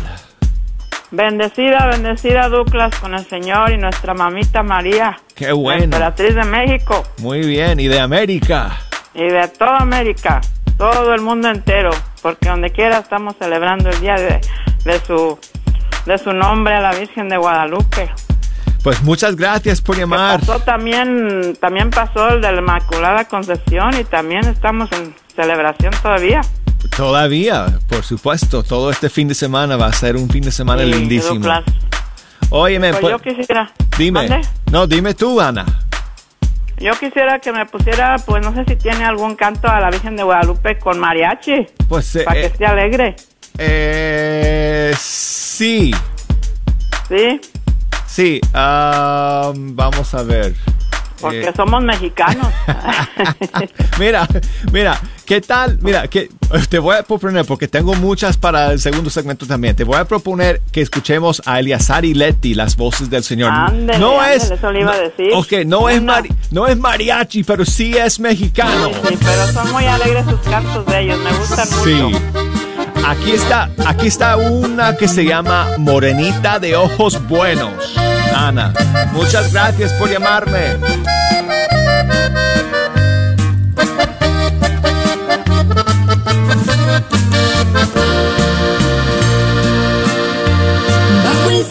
Bendecida, 1.12 1.88
bendecida 1.88 2.50
Douglas 2.50 2.94
con 3.00 3.14
el 3.14 3.26
Señor 3.28 3.72
y 3.72 3.78
nuestra 3.78 4.14
mamita 4.14 4.62
María. 4.62 5.18
Qué 5.36 5.52
bueno. 5.54 5.84
emperatriz 5.86 6.36
de 6.36 6.44
México 6.44 7.04
Muy 7.20 7.46
bien, 7.46 7.80
y 7.80 7.88
de 7.88 8.00
América. 8.00 8.78
y 9.14 9.24
de 9.24 9.48
toda 9.48 9.78
América, 9.78 10.42
todo 10.78 11.14
el 11.14 11.22
mundo 11.22 11.50
entero, 11.50 11.92
porque 12.22 12.50
donde 12.50 12.70
quiera 12.72 12.98
estamos 13.00 13.36
celebrando 13.40 13.90
el 13.90 14.00
día 14.02 14.16
de, 14.16 14.42
de 14.84 15.00
su 15.06 15.40
de 16.06 16.18
su 16.18 16.32
nombre 16.32 16.74
a 16.74 16.80
la 16.82 16.92
Virgen 16.94 17.28
de 17.30 17.36
Guadalupe. 17.38 18.10
Pues 18.84 19.02
muchas 19.04 19.36
gracias 19.36 19.82
por 19.82 19.98
llamar. 19.98 20.40
Pasó 20.40 20.60
también, 20.62 21.58
también 21.60 21.90
pasó 21.90 22.30
el 22.30 22.42
de 22.42 22.52
la 22.54 22.60
Inmaculada 22.60 23.26
Concepción 23.26 23.90
y 24.00 24.06
también 24.06 24.46
estamos 24.48 24.90
en 24.94 25.14
celebración 25.36 25.94
todavía. 26.02 26.40
Todavía, 26.96 27.80
por 27.88 28.04
supuesto, 28.04 28.64
todo 28.64 28.90
este 28.92 29.10
fin 29.10 29.28
de 29.28 29.36
semana 29.36 29.76
va 29.78 29.88
a 29.88 29.94
ser 29.94 30.16
un 30.16 30.30
fin 30.30 30.44
de 30.44 30.52
semana 30.52 30.84
Sí, 30.84 30.90
lindísimo. 30.92 31.48
Óyeme, 32.50 32.90
Pues 32.92 33.02
pues, 33.02 33.12
yo 33.12 33.20
quisiera. 33.20 33.72
dime. 33.98 34.28
¿Mande? 34.30 34.48
No, 34.72 34.88
dime 34.88 35.14
tú, 35.14 35.40
Ana. 35.42 35.66
Yo 36.80 36.94
quisiera 36.94 37.40
que 37.40 37.52
me 37.52 37.66
pusiera, 37.66 38.18
pues 38.26 38.44
no 38.46 38.54
sé 38.54 38.64
si 38.68 38.76
tiene 38.76 39.04
algún 39.04 39.36
canto 39.36 39.68
a 39.68 39.80
la 39.80 39.90
Virgen 39.90 40.16
de 40.16 40.24
Guadalupe 40.24 40.78
con 40.78 41.00
mariachi, 41.00 41.66
Pues 41.90 42.16
eh, 42.16 42.24
para 42.24 42.36
que 42.36 42.42
eh, 42.42 42.46
esté 42.46 42.66
alegre, 42.68 43.16
eh, 43.58 44.94
sí, 45.00 45.92
¿sí? 47.10 47.42
sí. 48.06 48.42
ah, 48.54 49.52
vamos 49.56 50.14
a 50.14 50.22
ver. 50.24 50.56
Porque 51.20 51.48
Eh, 51.48 51.54
somos 51.56 51.84
mexicanos. 51.84 52.48
mira, 54.00 54.28
mira, 54.72 55.00
¿qué 55.28 55.42
tal? 55.42 55.78
Mira, 55.82 56.08
que 56.08 56.30
te 56.70 56.80
voy 56.80 56.96
a 56.96 57.04
proponer, 57.04 57.46
porque 57.46 57.68
tengo 57.68 57.94
muchas 57.96 58.38
para 58.38 58.72
el 58.72 58.80
segundo 58.80 59.10
segmento 59.10 59.46
también. 59.46 59.76
Te 59.76 59.84
voy 59.84 59.98
a 59.98 60.06
proponer 60.06 60.62
que 60.72 60.82
escuchemos 60.82 61.42
a 61.46 61.60
Eliazar 61.60 62.06
y 62.06 62.14
Leti, 62.14 62.54
las 62.56 62.78
voces 62.78 63.10
del 63.10 63.24
Señor. 63.24 63.52
Ándele, 63.52 64.00
no 64.00 64.24
es. 64.24 64.50
eso 64.50 64.72
le 64.72 64.80
iba 64.82 64.92
no- 64.94 64.98
a 64.98 65.02
decir. 65.02 65.30
Ok, 65.34 65.52
no 65.68 65.90
es, 65.90 66.00
Una. 66.00 66.14
mari- 66.22 66.34
no 66.52 66.66
es 66.66 66.78
mariachi, 66.78 67.44
pero 67.44 67.66
sí 67.66 67.96
es 67.96 68.20
mexicano. 68.20 68.90
sí, 69.08 69.18
pero 69.20 69.48
son 69.52 69.72
muy 69.74 69.86
alegres 69.86 70.26
sus 70.26 70.40
cantos 70.42 70.86
de 70.86 71.00
ellos, 71.02 71.20
me 71.20 71.32
gustan 71.38 71.68
Sí. 71.84 71.94
mucho. 71.94 72.20
Aquí 73.06 73.32
está, 73.32 73.70
aquí 73.86 74.08
está 74.08 74.38
una 74.38 74.96
que 74.98 75.08
se 75.08 75.24
llama 75.26 75.68
Morenita 75.78 76.60
de 76.60 76.76
Ojos 76.76 77.22
Buenos. 77.28 77.74
Ana, 78.36 78.74
muchas 79.14 79.52
gracias 79.54 79.94
por 79.94 80.10
llamarme. 80.10 80.78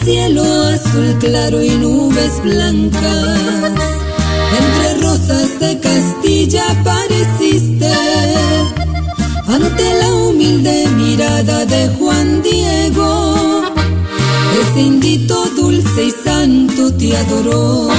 Cielo 0.07 0.43
azul 0.73 1.17
claro 1.19 1.61
y 1.61 1.69
nubes 1.71 2.41
blancas, 2.41 3.41
entre 4.61 4.87
rosas 5.05 5.59
de 5.59 5.79
Castilla 5.81 6.63
apareciste. 6.71 7.91
Ante 9.47 9.85
la 10.01 10.09
humilde 10.13 10.87
mirada 10.95 11.65
de 11.65 11.89
Juan 11.97 12.41
Diego, 12.41 13.63
ese 14.61 14.79
indito 14.79 15.35
dulce 15.57 16.05
y 16.05 16.11
santo 16.25 16.93
te 16.93 17.17
adoró. 17.17 17.89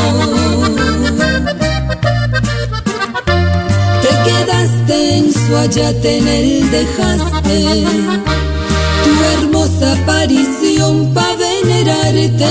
Te 4.05 4.13
quedaste 4.27 5.17
en 5.19 5.33
su 5.35 5.57
ayate, 5.57 6.19
en 6.19 6.29
él 6.29 6.71
dejaste 6.71 7.85
tu 9.05 9.25
hermosa 9.35 9.93
aparición 9.93 11.13
pa' 11.13 11.35
venerarte. 11.69 12.47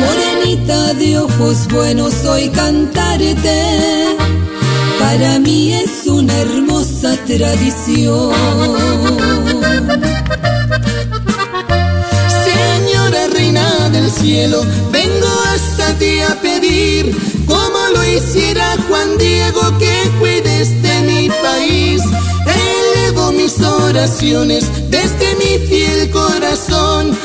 Morenita 0.00 0.94
de 0.94 1.18
ojos 1.18 1.68
buenos, 1.68 2.14
hoy 2.24 2.48
cantarte. 2.50 4.16
Para 4.98 5.38
mí 5.38 5.72
es 5.72 6.06
una 6.06 6.34
hermosa 6.40 7.16
tradición. 7.26 8.32
Señora 12.44 13.26
Reina 13.34 13.88
del 13.90 14.10
Cielo, 14.10 14.62
vengo 14.92 15.28
hasta 15.54 15.94
ti 15.98 16.20
a 16.20 16.34
pedir, 16.40 17.16
como 17.46 17.78
lo 17.94 18.04
hiciera 18.04 18.76
Juan 18.88 19.18
Diego, 19.18 19.78
que 19.78 20.10
cuides 20.18 20.82
de 20.82 21.00
mi 21.02 21.28
país. 21.28 22.02
Elevo 22.46 23.32
mis 23.32 23.60
oraciones 23.60 24.64
desde 24.90 25.34
mi 25.36 25.66
fiel 25.66 26.10
corazón, 26.10 27.16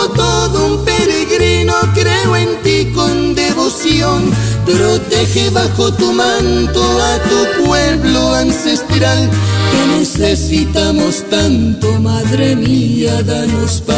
como 0.00 0.12
todo 0.14 0.66
un 0.66 0.84
peregrino 0.84 1.74
creo 1.94 2.36
en 2.36 2.62
ti 2.62 2.90
con 2.94 3.34
devoción. 3.34 4.30
Protege 4.64 5.50
bajo 5.50 5.92
tu 5.92 6.12
manto 6.12 6.82
a 7.02 7.18
tu 7.22 7.64
pueblo 7.64 8.34
ancestral 8.34 9.28
que 9.70 9.98
necesitamos 9.98 11.24
tanto, 11.28 12.00
madre 12.00 12.56
mía, 12.56 13.22
danos 13.22 13.82
paz. 13.82 13.96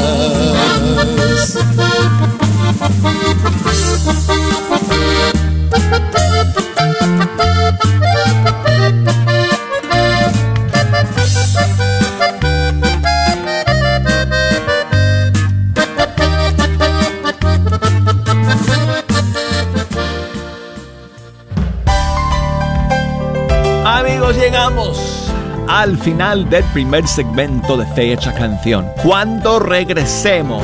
Al 25.82 25.98
final 25.98 26.48
del 26.48 26.62
primer 26.66 27.08
segmento 27.08 27.76
de 27.76 27.84
Fecha 27.86 28.32
Canción. 28.32 28.86
Cuando 29.02 29.58
regresemos, 29.58 30.62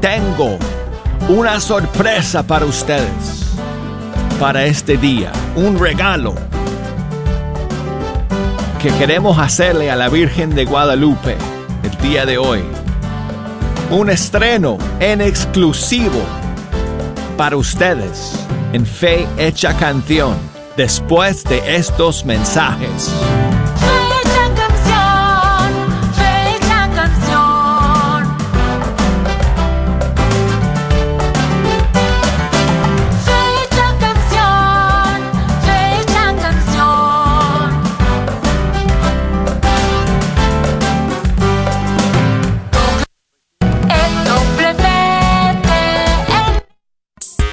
tengo 0.00 0.58
una 1.28 1.60
sorpresa 1.60 2.42
para 2.42 2.64
ustedes. 2.64 3.54
Para 4.40 4.64
este 4.64 4.96
día, 4.96 5.30
un 5.54 5.78
regalo 5.78 6.34
que 8.82 8.90
queremos 8.94 9.38
hacerle 9.38 9.88
a 9.88 9.94
la 9.94 10.08
Virgen 10.08 10.52
de 10.56 10.64
Guadalupe 10.64 11.36
el 11.84 11.96
día 11.98 12.26
de 12.26 12.36
hoy. 12.36 12.64
Un 13.92 14.10
estreno 14.10 14.78
en 14.98 15.20
exclusivo 15.20 16.24
para 17.36 17.56
ustedes 17.56 18.44
en 18.72 18.84
Fe 18.84 19.28
Hecha 19.38 19.76
Canción 19.76 20.34
después 20.76 21.44
de 21.44 21.76
estos 21.76 22.24
mensajes. 22.24 23.12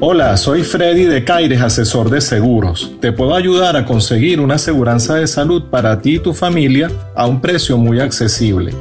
Hola, 0.00 0.36
soy 0.36 0.62
Freddy 0.62 1.06
de 1.06 1.24
Caires, 1.24 1.60
asesor 1.60 2.08
de 2.08 2.20
seguros. 2.20 2.92
Te 3.00 3.10
puedo 3.10 3.34
ayudar 3.34 3.76
a 3.76 3.84
conseguir 3.84 4.38
una 4.38 4.54
aseguranza 4.54 5.16
de 5.16 5.26
salud 5.26 5.64
para 5.70 6.00
ti 6.00 6.16
y 6.16 6.18
tu 6.20 6.34
familia 6.34 6.88
a 7.16 7.26
un 7.26 7.40
precio 7.40 7.76
muy 7.78 7.98
accesible. 7.98 8.72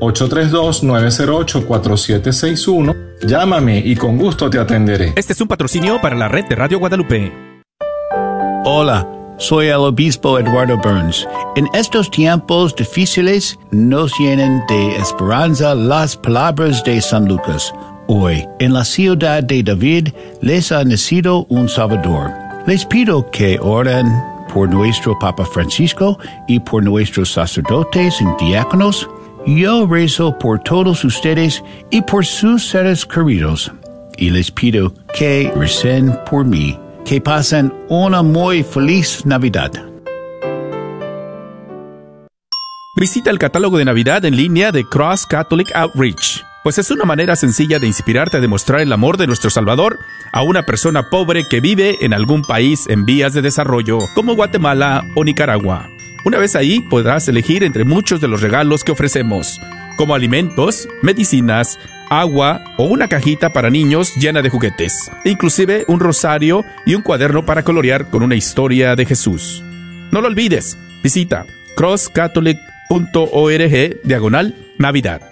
832-908-4761. 0.00 2.96
Llámame 3.22 3.78
y 3.78 3.94
con 3.94 4.18
gusto 4.18 4.50
te 4.50 4.58
atenderé. 4.58 5.12
Este 5.16 5.32
es 5.32 5.40
un 5.40 5.48
patrocinio 5.48 6.00
para 6.00 6.16
la 6.16 6.28
red 6.28 6.44
de 6.46 6.56
Radio 6.56 6.78
Guadalupe. 6.78 7.32
Hola, 8.64 9.08
soy 9.38 9.66
el 9.66 9.76
obispo 9.76 10.38
Eduardo 10.38 10.76
Burns. 10.78 11.26
En 11.56 11.68
estos 11.74 12.10
tiempos 12.10 12.74
difíciles 12.74 13.58
nos 13.70 14.12
llenan 14.18 14.62
de 14.68 14.96
esperanza 14.96 15.74
las 15.74 16.16
palabras 16.16 16.82
de 16.84 17.00
San 17.00 17.26
Lucas. 17.26 17.72
Hoy, 18.14 18.46
en 18.58 18.74
la 18.74 18.84
ciudad 18.84 19.42
de 19.42 19.62
David, 19.62 20.08
les 20.42 20.70
ha 20.70 20.84
nacido 20.84 21.46
un 21.48 21.66
Salvador. 21.66 22.30
Les 22.66 22.84
pido 22.84 23.30
que 23.30 23.58
oren 23.58 24.06
por 24.52 24.68
nuestro 24.68 25.18
Papa 25.18 25.46
Francisco 25.46 26.18
y 26.46 26.60
por 26.60 26.84
nuestros 26.84 27.30
sacerdotes 27.30 28.20
y 28.20 28.44
diáconos. 28.44 29.08
Yo 29.46 29.86
rezo 29.86 30.38
por 30.38 30.58
todos 30.58 31.06
ustedes 31.06 31.64
y 31.90 32.02
por 32.02 32.26
sus 32.26 32.66
seres 32.66 33.06
queridos. 33.06 33.72
Y 34.18 34.28
les 34.28 34.50
pido 34.50 34.92
que 35.16 35.50
recen 35.56 36.14
por 36.30 36.44
mí. 36.44 36.78
Que 37.06 37.18
pasen 37.18 37.72
una 37.88 38.22
muy 38.22 38.62
feliz 38.62 39.24
Navidad. 39.24 39.72
Visita 42.94 43.30
el 43.30 43.38
catálogo 43.38 43.78
de 43.78 43.86
Navidad 43.86 44.22
en 44.26 44.36
línea 44.36 44.70
de 44.70 44.84
Cross 44.84 45.24
Catholic 45.26 45.74
Outreach, 45.74 46.44
pues 46.62 46.78
es 46.78 46.90
una 46.90 47.04
manera 47.04 47.36
sencilla 47.36 47.78
de 47.78 47.86
inspirarte 47.86 48.36
a 48.36 48.40
demostrar 48.40 48.80
el 48.80 48.92
amor 48.92 49.16
de 49.16 49.26
nuestro 49.26 49.50
Salvador 49.50 49.98
a 50.32 50.42
una 50.42 50.64
persona 50.64 51.10
pobre 51.10 51.48
que 51.48 51.60
vive 51.60 52.04
en 52.04 52.14
algún 52.14 52.42
país 52.42 52.86
en 52.88 53.04
vías 53.04 53.34
de 53.34 53.42
desarrollo, 53.42 53.98
como 54.14 54.34
Guatemala 54.34 55.04
o 55.14 55.24
Nicaragua. 55.24 55.90
Una 56.24 56.38
vez 56.38 56.54
ahí 56.54 56.80
podrás 56.80 57.26
elegir 57.28 57.64
entre 57.64 57.84
muchos 57.84 58.20
de 58.20 58.28
los 58.28 58.42
regalos 58.42 58.84
que 58.84 58.92
ofrecemos, 58.92 59.60
como 59.96 60.14
alimentos, 60.14 60.88
medicinas, 61.02 61.80
agua 62.10 62.62
o 62.76 62.84
una 62.84 63.08
cajita 63.08 63.52
para 63.52 63.70
niños 63.70 64.14
llena 64.16 64.42
de 64.42 64.50
juguetes, 64.50 65.10
e 65.24 65.30
inclusive 65.30 65.84
un 65.88 65.98
rosario 65.98 66.64
y 66.86 66.94
un 66.94 67.02
cuaderno 67.02 67.44
para 67.44 67.64
colorear 67.64 68.08
con 68.08 68.22
una 68.22 68.36
historia 68.36 68.94
de 68.94 69.04
Jesús. 69.04 69.64
No 70.12 70.20
lo 70.20 70.28
olvides, 70.28 70.78
visita 71.02 71.44
crosscatholic.org 71.74 74.02
diagonal 74.04 74.54
Navidad. 74.78 75.31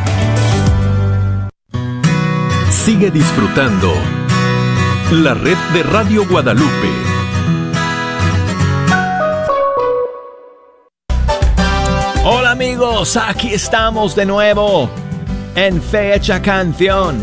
Sigue 2.83 3.11
disfrutando 3.11 3.93
la 5.11 5.35
red 5.35 5.55
de 5.71 5.83
Radio 5.83 6.27
Guadalupe. 6.27 6.89
Hola 12.25 12.49
amigos, 12.49 13.17
aquí 13.17 13.53
estamos 13.53 14.15
de 14.15 14.25
nuevo 14.25 14.89
en 15.53 15.79
Fecha 15.79 16.41
Canción 16.41 17.19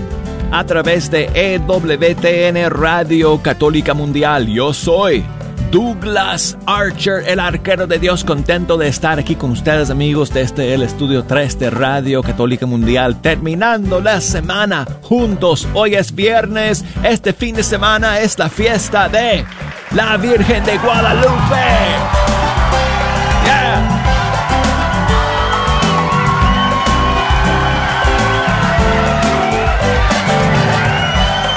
a 0.53 0.63
través 0.63 1.11
de 1.11 1.25
EWTN 1.35 2.71
Radio 2.71 3.43
Católica 3.43 3.95
Mundial. 3.95 4.47
Yo 4.47 4.73
soy 4.73 5.25
Douglas 5.71 6.57
Archer, 6.67 7.25
el 7.27 7.39
arquero 7.39 7.87
de 7.87 7.99
Dios, 7.99 8.25
contento 8.25 8.79
de 8.79 8.89
estar 8.89 9.19
aquí 9.19 9.35
con 9.35 9.51
ustedes 9.51 9.91
amigos 9.91 10.31
desde 10.31 10.43
este, 10.43 10.75
el 10.75 10.83
estudio 10.83 11.25
3 11.25 11.59
de 11.59 11.71
Radio 11.71 12.23
Católica 12.23 12.65
Mundial, 12.65 13.21
terminando 13.21 14.01
la 14.01 14.21
semana 14.23 14.87
juntos. 15.03 15.69
Hoy 15.75 15.95
es 15.95 16.15
viernes, 16.15 16.85
este 17.03 17.35
fin 17.35 17.55
de 17.55 17.63
semana 17.63 18.21
es 18.21 18.39
la 18.39 18.49
fiesta 18.49 19.11
de 19.11 19.45
la 19.91 20.17
Virgen 20.17 20.65
de 20.65 20.79
Guadalupe. 20.79 21.29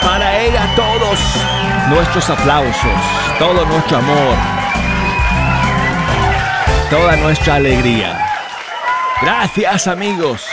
Para 0.04 0.42
ella 0.42 0.70
todos 0.76 1.20
nuestros 1.90 2.30
aplausos 2.30 3.31
todo 3.42 3.66
nuestro 3.66 3.98
amor, 3.98 4.38
toda 6.92 7.16
nuestra 7.16 7.56
alegría. 7.56 8.24
Gracias 9.20 9.88
amigos 9.88 10.44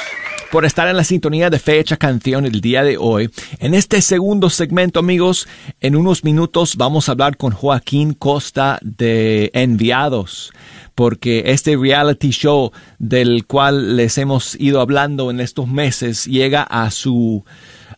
por 0.51 0.65
estar 0.65 0.89
en 0.89 0.97
la 0.97 1.05
sintonía 1.05 1.51
de 1.51 1.59
Fecha 1.59 1.99
Canción 1.99 2.47
el 2.47 2.63
día 2.63 2.83
de 2.83 2.97
hoy. 2.97 3.29
En 3.59 3.75
este 3.75 4.01
segundo 4.01 4.49
segmento 4.49 5.01
amigos, 5.01 5.47
en 5.83 5.97
unos 5.97 6.25
minutos 6.25 6.77
vamos 6.77 7.11
a 7.11 7.13
hablar 7.13 7.37
con 7.37 7.53
Joaquín 7.53 8.15
Costa 8.15 8.79
de 8.81 9.51
Enviados 9.53 10.51
porque 10.95 11.43
este 11.45 11.77
reality 11.77 12.31
show 12.31 12.73
del 12.99 13.45
cual 13.45 13.97
les 13.97 14.17
hemos 14.17 14.59
ido 14.59 14.81
hablando 14.81 15.31
en 15.31 15.41
estos 15.41 15.69
meses 15.69 16.25
llega 16.25 16.63
a 16.63 16.91
su, 16.91 17.45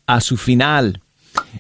a 0.09 0.21
su 0.21 0.37
final, 0.37 1.01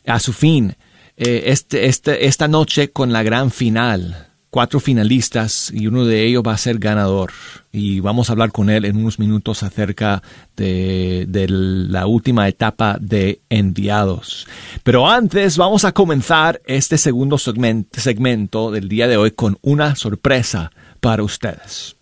a 0.05 0.19
su 0.19 0.33
fin, 0.33 0.75
eh, 1.23 1.51
este, 1.53 1.85
este, 1.85 2.27
esta 2.27 2.49
noche 2.49 2.93
con 2.93 3.13
la 3.13 3.23
gran 3.23 3.51
final. 3.51 4.29
Cuatro 4.49 4.81
finalistas 4.81 5.71
y 5.71 5.87
uno 5.87 6.07
de 6.07 6.25
ellos 6.25 6.43
va 6.45 6.55
a 6.55 6.59
ser 6.59 6.79
ganador. 6.79 7.31
Y 7.71 8.01
vamos 8.01 8.29
a 8.29 8.33
hablar 8.33 8.53
con 8.53 8.71
él 8.71 8.87
en 8.87 8.97
unos 8.97 9.19
minutos 9.19 9.63
acerca 9.63 10.23
de, 10.57 11.27
la 11.47 12.07
última 12.07 12.49
etapa 12.49 12.97
de 12.99 13.43
enviados. 13.51 14.49
Pero 14.83 15.11
antes 15.11 15.59
vamos 15.59 15.85
a 15.85 15.93
comenzar 15.93 16.63
este 16.65 16.97
segundo 16.97 17.37
segmento 17.37 18.71
del 18.71 18.89
día 18.89 19.07
de 19.07 19.19
hoy 19.19 19.33
con 19.33 19.59
una 19.61 19.97
sorpresa 19.97 20.73
para 21.01 21.23
ustedes. 21.23 21.97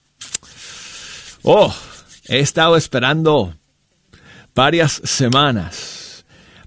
Oh, 1.42 1.74
he 2.28 2.38
estado 2.38 2.76
esperando 2.76 3.52
varias 4.54 4.92
semanas 5.04 5.97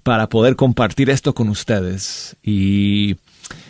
para 0.03 0.29
poder 0.29 0.55
compartir 0.55 1.09
esto 1.09 1.33
con 1.33 1.49
ustedes 1.49 2.35
y 2.43 3.17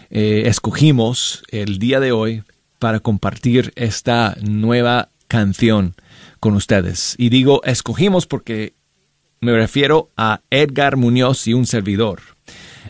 eh, 0.10 0.44
escogimos 0.46 1.44
el 1.50 1.80
día 1.80 2.00
de 2.00 2.12
hoy 2.12 2.44
para 2.80 3.00
compartir 3.00 3.74
esta 3.76 4.36
nueva 4.42 5.10
canción 5.28 5.96
con 6.40 6.56
ustedes. 6.56 7.16
Y 7.18 7.30
digo 7.30 7.62
escogimos 7.64 8.28
porque 8.28 8.74
me 9.40 9.54
refiero 9.54 10.10
a 10.18 10.42
Edgar 10.50 10.98
Muñoz 10.98 11.48
y 11.48 11.54
un 11.54 11.66
servidor. 11.66 12.22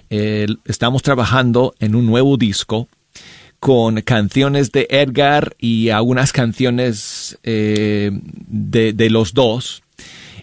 Estamos 0.10 1.04
trabajando 1.04 1.74
en 1.80 1.96
un 1.96 2.06
nuevo 2.06 2.36
disco 2.36 2.90
con 3.62 4.02
canciones 4.02 4.72
de 4.72 4.88
Edgar 4.90 5.56
y 5.60 5.90
algunas 5.90 6.34
canciones 6.34 7.38
eh, 7.44 8.10
de, 8.12 9.10
los 9.12 9.36
dos. 9.36 9.84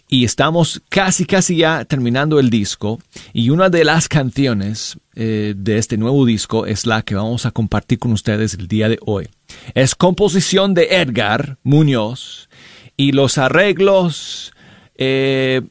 Y 0.08 0.24
estamos 0.24 0.80
casi, 0.88 1.26
casi 1.26 1.56
ya 1.56 1.84
terminando 1.84 2.40
el 2.40 2.48
disco. 2.48 2.98
Y 3.32 3.50
una 3.50 3.68
de 3.68 3.84
las 3.84 4.08
canciones 4.08 4.98
eh, 5.14 5.54
de 5.56 5.78
este 5.78 5.98
nuevo 5.98 6.24
disco 6.24 6.66
es 6.66 6.86
la 6.86 7.02
que 7.02 7.14
vamos 7.14 7.44
a 7.44 7.50
compartir 7.50 7.98
con 7.98 8.12
ustedes 8.12 8.54
el 8.54 8.68
día 8.68 8.88
de 8.88 8.98
hoy. 9.04 9.28
Es 9.74 9.94
composición 9.94 10.74
de 10.74 10.88
Edgar 11.02 11.58
Muñoz 11.62 12.48
y 12.96 13.12
los 13.12 13.36
arreglos, 13.38 14.52
eh, 14.96 15.62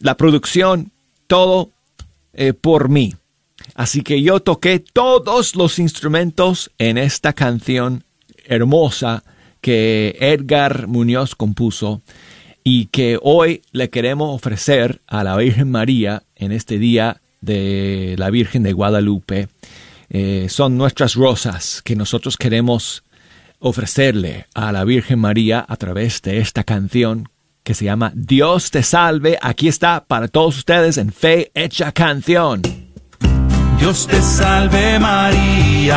la 0.00 0.16
producción, 0.16 0.90
todo 1.26 1.70
por 2.62 2.88
mí. 2.88 3.14
Así 3.74 4.02
que 4.02 4.22
yo 4.22 4.40
toqué 4.40 4.78
todos 4.78 5.54
los 5.56 5.78
instrumentos 5.78 6.70
en 6.78 6.98
esta 6.98 7.32
canción 7.32 8.04
hermosa 8.44 9.22
que 9.60 10.16
Edgar 10.20 10.86
Muñoz 10.86 11.34
compuso 11.34 12.02
y 12.64 12.86
que 12.86 13.18
hoy 13.20 13.62
le 13.72 13.90
queremos 13.90 14.34
ofrecer 14.34 15.00
a 15.06 15.24
la 15.24 15.36
Virgen 15.36 15.70
María 15.70 16.22
en 16.36 16.52
este 16.52 16.78
día 16.78 17.20
de 17.40 18.14
la 18.18 18.30
Virgen 18.30 18.62
de 18.62 18.72
Guadalupe. 18.72 19.48
Eh, 20.08 20.46
son 20.48 20.76
nuestras 20.76 21.14
rosas 21.14 21.82
que 21.82 21.96
nosotros 21.96 22.36
queremos 22.36 23.04
ofrecerle 23.60 24.46
a 24.54 24.72
la 24.72 24.84
Virgen 24.84 25.18
María 25.20 25.64
a 25.66 25.76
través 25.76 26.22
de 26.22 26.38
esta 26.38 26.64
canción 26.64 27.28
que 27.62 27.74
se 27.74 27.84
llama 27.84 28.12
Dios 28.14 28.70
te 28.70 28.82
salve. 28.82 29.38
Aquí 29.40 29.68
está 29.68 30.04
para 30.04 30.28
todos 30.28 30.56
ustedes 30.58 30.98
en 30.98 31.12
Fe 31.12 31.50
Hecha 31.54 31.92
Canción. 31.92 32.62
Dios 33.78 34.06
te 34.06 34.20
salve 34.20 34.98
María. 34.98 35.96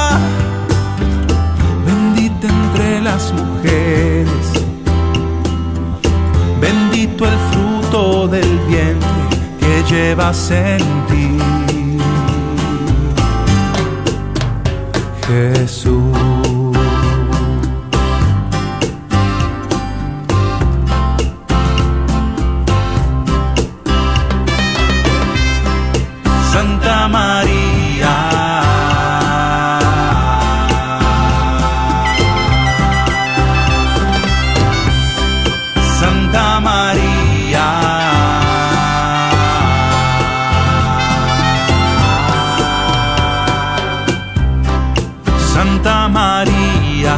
Que 9.59 9.83
llevas 9.89 10.51
en 10.51 10.79
ti. 11.07 11.37
Jesús. 15.27 16.40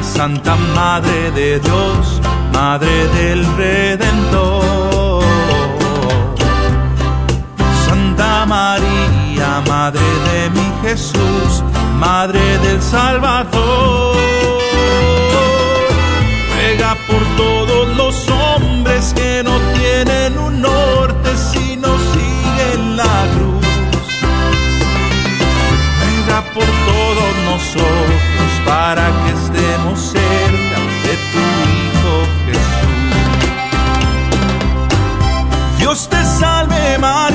Santa 0.03 0.55
Madre 0.75 1.31
de 1.31 1.59
Dios, 1.59 2.21
Madre 2.53 3.07
del 3.07 3.45
Redentor. 3.55 5.23
Santa 7.87 8.45
María, 8.45 9.63
Madre 9.67 10.01
de 10.01 10.49
mi 10.49 10.71
Jesús, 10.83 11.63
Madre 11.99 12.57
del 12.59 12.81
Salvador. 12.81 14.17
Ruega 16.53 16.95
por 17.07 17.23
todos 17.37 17.97
los 17.97 18.29
hombres 18.29 19.13
que 19.15 19.41
no 19.43 19.57
tienen 19.73 20.37
un 20.37 20.61
norte 20.61 21.29
sino 21.37 21.87
siguen 22.13 22.97
la 22.97 23.27
cruz. 23.33 23.65
Ruega 25.99 26.41
por 26.53 26.65
todos 26.91 27.31
nosotros 27.45 28.51
para 28.65 29.07
que 29.07 29.42
estamos 29.83 29.99
cerca 29.99 30.79
de 31.03 31.13
tu 31.31 31.43
Hijo 31.75 32.13
Jesús. 32.45 33.03
Dios 35.77 36.09
te 36.09 36.23
salve 36.39 36.97
María. 36.99 37.32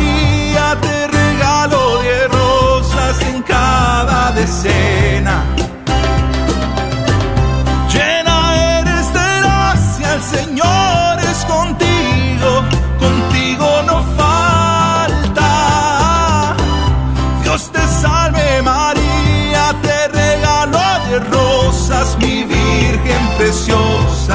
preciosa. 23.38 24.27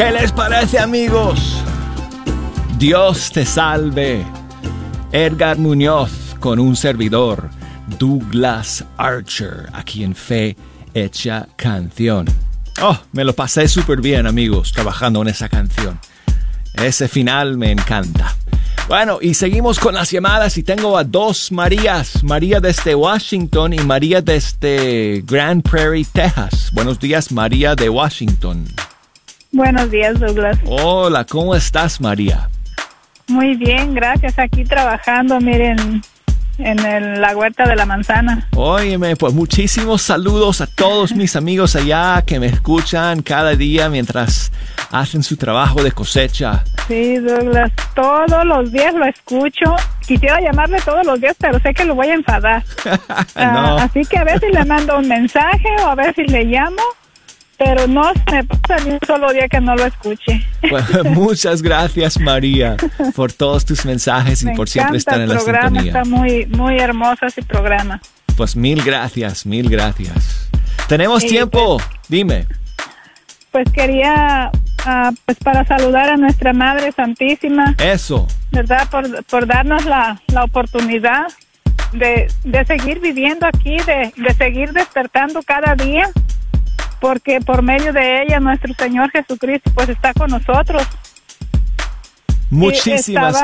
¿Qué 0.00 0.10
les 0.12 0.32
parece 0.32 0.78
amigos? 0.78 1.62
Dios 2.78 3.30
te 3.32 3.44
salve. 3.44 4.24
Edgar 5.12 5.58
Muñoz 5.58 6.10
con 6.40 6.58
un 6.58 6.74
servidor, 6.74 7.50
Douglas 7.98 8.82
Archer, 8.96 9.68
aquí 9.74 10.02
en 10.02 10.14
Fe 10.14 10.56
Hecha 10.94 11.48
Canción. 11.54 12.24
Oh, 12.80 12.98
me 13.12 13.24
lo 13.24 13.34
pasé 13.34 13.68
súper 13.68 14.00
bien 14.00 14.26
amigos 14.26 14.72
trabajando 14.72 15.20
en 15.20 15.28
esa 15.28 15.50
canción. 15.50 16.00
Ese 16.82 17.06
final 17.06 17.58
me 17.58 17.70
encanta. 17.70 18.34
Bueno, 18.88 19.18
y 19.20 19.34
seguimos 19.34 19.78
con 19.78 19.96
las 19.96 20.10
llamadas 20.10 20.56
y 20.56 20.62
tengo 20.62 20.96
a 20.96 21.04
dos 21.04 21.52
Marías, 21.52 22.24
María 22.24 22.58
desde 22.58 22.94
Washington 22.94 23.74
y 23.74 23.80
María 23.80 24.22
desde 24.22 25.22
Grand 25.26 25.62
Prairie, 25.62 26.06
Texas. 26.10 26.70
Buenos 26.72 26.98
días, 26.98 27.30
María 27.30 27.74
de 27.74 27.90
Washington. 27.90 28.64
Buenos 29.52 29.90
días, 29.90 30.18
Douglas. 30.20 30.58
Hola, 30.66 31.24
¿cómo 31.24 31.54
estás, 31.54 32.00
María? 32.00 32.48
Muy 33.28 33.56
bien, 33.56 33.94
gracias. 33.94 34.38
Aquí 34.38 34.64
trabajando, 34.64 35.40
miren, 35.40 36.02
en 36.58 36.78
el- 36.86 37.20
la 37.20 37.36
huerta 37.36 37.66
de 37.66 37.74
la 37.76 37.84
manzana. 37.86 38.48
Óyeme, 38.54 39.16
pues 39.16 39.32
muchísimos 39.34 40.02
saludos 40.02 40.60
a 40.60 40.66
todos 40.66 41.12
mis 41.14 41.34
amigos 41.36 41.74
allá 41.74 42.22
que 42.26 42.38
me 42.38 42.46
escuchan 42.46 43.22
cada 43.22 43.54
día 43.56 43.88
mientras 43.88 44.52
hacen 44.92 45.22
su 45.22 45.36
trabajo 45.36 45.82
de 45.82 45.92
cosecha. 45.92 46.62
Sí, 46.86 47.16
Douglas, 47.18 47.70
todos 47.94 48.44
los 48.44 48.70
días 48.72 48.94
lo 48.94 49.04
escucho. 49.06 49.74
Quisiera 50.06 50.40
llamarle 50.40 50.78
todos 50.84 51.06
los 51.06 51.20
días, 51.20 51.36
pero 51.40 51.58
sé 51.60 51.72
que 51.72 51.84
lo 51.84 51.94
voy 51.94 52.08
a 52.08 52.14
enfadar. 52.14 52.62
Ah, 53.36 53.52
No. 53.52 53.76
así 53.78 54.02
que 54.02 54.18
a 54.18 54.24
veces 54.24 54.50
le 54.52 54.64
mando 54.64 54.98
un 54.98 55.08
mensaje 55.08 55.68
o 55.84 55.88
a 55.88 55.94
veces 55.94 56.30
le 56.30 56.44
llamo, 56.44 56.82
pero 57.62 57.86
no 57.86 58.10
me 58.32 58.42
pasa 58.42 58.82
ni 58.86 58.92
un 58.92 58.98
solo 59.06 59.30
día 59.34 59.46
que 59.46 59.60
no 59.60 59.76
lo 59.76 59.84
escuche. 59.84 60.42
Pues, 60.70 61.04
muchas 61.04 61.60
gracias, 61.60 62.18
María, 62.18 62.74
por 63.14 63.34
todos 63.34 63.66
tus 63.66 63.84
mensajes 63.84 64.42
y 64.42 64.46
Me 64.46 64.54
por 64.56 64.66
siempre 64.66 64.96
estar 64.96 65.20
en 65.20 65.28
la 65.28 65.34
programa, 65.34 65.68
sintonía. 65.68 65.92
está 65.92 66.04
muy, 66.04 66.46
muy 66.46 66.78
hermoso 66.78 67.26
ese 67.26 67.42
programa. 67.42 68.00
Pues 68.38 68.56
mil 68.56 68.82
gracias, 68.82 69.44
mil 69.44 69.68
gracias. 69.68 70.48
Tenemos 70.88 71.20
Sí, 71.20 71.28
tiempo, 71.28 71.76
dime. 72.08 72.46
Pues 73.50 73.70
quería, 73.72 74.50
ah, 74.86 75.12
pues 75.26 75.36
para 75.44 75.66
saludar 75.66 76.08
a 76.08 76.16
nuestra 76.16 76.54
Madre 76.54 76.92
Santísima, 76.92 77.74
Eso. 77.78 78.26
¿verdad? 78.52 78.88
Por, 78.90 79.22
por 79.24 79.46
darnos 79.46 79.84
la, 79.84 80.22
la 80.28 80.44
oportunidad 80.44 81.26
de, 81.92 82.26
de 82.44 82.64
seguir 82.64 83.00
viviendo 83.00 83.46
aquí, 83.46 83.76
de, 83.78 84.14
de 84.16 84.34
seguir 84.34 84.72
despertando 84.72 85.42
cada 85.42 85.74
día, 85.74 86.08
porque 87.00 87.40
por 87.40 87.62
medio 87.62 87.92
de 87.92 88.22
ella 88.22 88.40
nuestro 88.40 88.74
Señor 88.74 89.10
Jesucristo 89.10 89.70
pues 89.74 89.88
está 89.88 90.12
con 90.12 90.30
nosotros. 90.30 90.86
Muchísimas. 92.50 93.36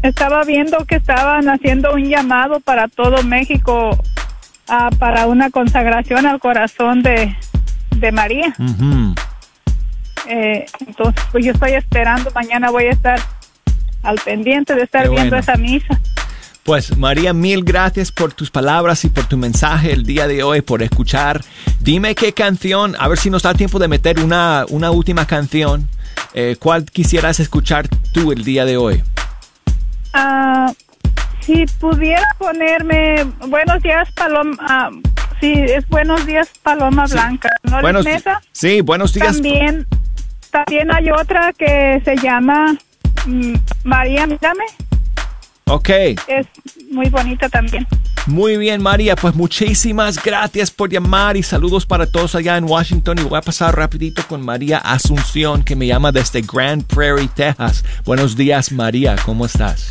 Estaba, 0.00 0.44
viendo 0.44 0.84
que 0.84 0.94
estaban 0.94 1.48
haciendo 1.48 1.92
un 1.92 2.04
llamado 2.04 2.60
para 2.60 2.86
todo 2.86 3.24
México 3.24 3.98
ah, 4.68 4.90
para 4.96 5.26
una 5.26 5.50
consagración 5.50 6.24
al 6.24 6.38
corazón 6.38 7.02
de, 7.02 7.34
de 7.96 8.12
María. 8.12 8.54
Eh, 10.28 10.66
entonces, 10.86 11.24
pues 11.32 11.44
yo 11.44 11.52
estoy 11.52 11.72
esperando, 11.72 12.30
mañana 12.32 12.70
voy 12.70 12.84
a 12.84 12.90
estar 12.90 13.18
al 14.02 14.18
pendiente 14.18 14.74
de 14.74 14.82
estar 14.82 15.04
Qué 15.04 15.08
viendo 15.08 15.30
bueno. 15.30 15.38
esa 15.38 15.56
misa. 15.56 16.00
Pues 16.68 16.98
María, 16.98 17.32
mil 17.32 17.64
gracias 17.64 18.12
por 18.12 18.34
tus 18.34 18.50
palabras 18.50 19.02
y 19.06 19.08
por 19.08 19.24
tu 19.24 19.38
mensaje 19.38 19.90
el 19.90 20.04
día 20.04 20.28
de 20.28 20.42
hoy, 20.42 20.60
por 20.60 20.82
escuchar. 20.82 21.40
Dime 21.80 22.14
qué 22.14 22.34
canción, 22.34 22.94
a 22.98 23.08
ver 23.08 23.16
si 23.16 23.30
nos 23.30 23.42
da 23.42 23.54
tiempo 23.54 23.78
de 23.78 23.88
meter 23.88 24.20
una, 24.20 24.66
una 24.68 24.90
última 24.90 25.26
canción. 25.26 25.88
Eh, 26.34 26.56
¿Cuál 26.60 26.84
quisieras 26.84 27.40
escuchar 27.40 27.88
tú 28.12 28.32
el 28.32 28.44
día 28.44 28.66
de 28.66 28.76
hoy? 28.76 29.02
Ah, 30.12 30.70
si 31.40 31.64
pudiera 31.80 32.28
ponerme 32.36 33.24
Buenos 33.46 33.82
días, 33.82 34.12
Paloma. 34.12 34.54
ah, 34.60 34.90
sí, 35.40 35.54
es 35.54 35.88
Buenos 35.88 36.26
días, 36.26 36.50
Paloma 36.62 37.06
Blanca. 37.06 37.48
¿No 37.62 37.80
Buenos 37.80 38.04
Mesa? 38.04 38.42
Sí, 38.52 38.82
buenos 38.82 39.14
días. 39.14 39.32
También, 39.36 39.86
también 40.50 40.94
hay 40.94 41.10
otra 41.12 41.50
que 41.54 42.02
se 42.04 42.14
llama 42.16 42.76
mm, 43.24 43.54
María, 43.84 44.26
mírame. 44.26 44.64
Ok, 45.68 45.88
Es 46.26 46.46
muy 46.90 47.08
bonita 47.10 47.48
también. 47.48 47.86
muy 48.26 48.56
bien 48.56 48.82
María, 48.82 49.16
pues 49.16 49.34
muchísimas 49.34 50.22
gracias 50.22 50.70
por 50.70 50.90
llamar 50.90 51.36
y 51.36 51.42
saludos 51.42 51.84
para 51.84 52.06
todos 52.06 52.34
allá 52.34 52.56
en 52.56 52.64
Washington 52.64 53.18
y 53.18 53.22
voy 53.22 53.38
a 53.38 53.42
pasar 53.42 53.76
rapidito 53.76 54.22
con 54.26 54.42
María 54.42 54.78
Asunción 54.78 55.62
que 55.62 55.76
me 55.76 55.86
llama 55.86 56.10
desde 56.12 56.40
Grand 56.42 56.84
Prairie, 56.84 57.28
Texas. 57.34 57.84
Buenos 58.04 58.34
días 58.36 58.72
María, 58.72 59.16
¿cómo 59.24 59.44
estás? 59.46 59.90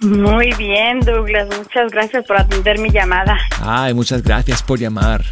Muy 0.00 0.52
bien, 0.54 0.98
Douglas. 1.00 1.46
Muchas 1.56 1.90
gracias 1.92 2.24
por 2.26 2.36
atender 2.36 2.78
mi 2.78 2.90
llamada. 2.90 3.38
Ay, 3.60 3.94
muchas 3.94 4.22
gracias 4.22 4.60
por 4.62 4.78
llamar. 4.78 5.24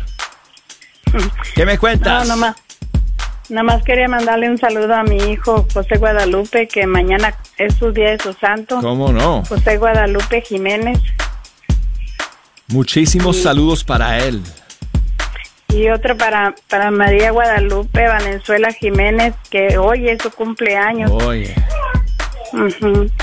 ¿Qué 1.56 1.66
me 1.66 1.76
cuentas? 1.76 2.26
No, 2.28 2.36
nomás, 2.36 2.56
nomás 3.50 3.82
quería 3.82 4.08
mandarle 4.08 4.48
un 4.48 4.58
saludo 4.58 4.94
a 4.94 5.02
mi 5.02 5.16
hijo 5.16 5.66
José 5.72 5.98
Guadalupe, 5.98 6.68
que 6.68 6.86
mañana 6.86 7.34
es 7.58 7.74
su 7.74 7.92
día 7.92 8.10
de 8.10 8.18
su 8.18 8.32
santo. 8.34 8.80
¿Cómo 8.80 9.12
no? 9.12 9.44
José 9.44 9.76
Guadalupe 9.76 10.40
Jiménez. 10.42 10.98
Muchísimos 12.68 13.36
saludos 13.36 13.84
para 13.84 14.18
él. 14.18 14.42
Y 15.68 15.88
otro 15.88 16.16
para, 16.16 16.54
para 16.68 16.90
María 16.90 17.30
Guadalupe 17.30 18.06
Valenzuela 18.06 18.72
Jiménez, 18.72 19.34
que 19.50 19.78
hoy 19.78 20.08
es 20.08 20.22
su 20.22 20.30
cumpleaños. 20.30 21.10
Oye, 21.10 21.54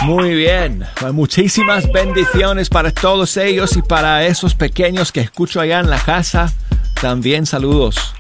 muy 0.04 0.36
bien. 0.36 0.86
Pues 1.00 1.14
muchísimas 1.14 1.92
bendiciones 1.92 2.70
para 2.70 2.92
todos 2.92 3.36
ellos 3.38 3.76
y 3.76 3.82
para 3.82 4.26
esos 4.26 4.56
pequeños 4.56 5.12
que 5.12 5.22
escucho 5.22 5.60
allá 5.60 5.80
en 5.80 5.90
la 5.90 6.00
casa. 6.00 6.54
También 7.02 7.46
saludos. 7.46 8.17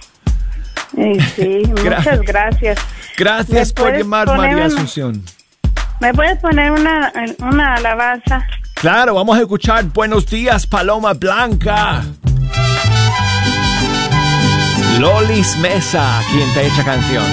Sí, 0.96 1.64
muchas 1.70 2.22
gracias. 2.22 2.80
Gracias 3.18 3.70
¿Me 3.70 3.74
por 3.84 3.98
llamar, 3.98 4.28
María 4.38 4.58
un- 4.58 4.62
Asunción. 4.64 5.24
¿Me 6.00 6.14
puedes 6.14 6.38
poner 6.40 6.72
una, 6.72 7.12
una 7.40 7.74
alabanza? 7.76 8.46
Claro, 8.76 9.16
vamos 9.16 9.36
a 9.38 9.42
escuchar 9.42 9.84
Buenos 9.86 10.28
días, 10.28 10.68
Paloma 10.68 11.14
Blanca. 11.14 12.04
Lolis 15.00 15.58
Mesa, 15.58 16.22
quien 16.32 16.52
te 16.54 16.68
echa 16.68 16.84
canción. 16.84 17.24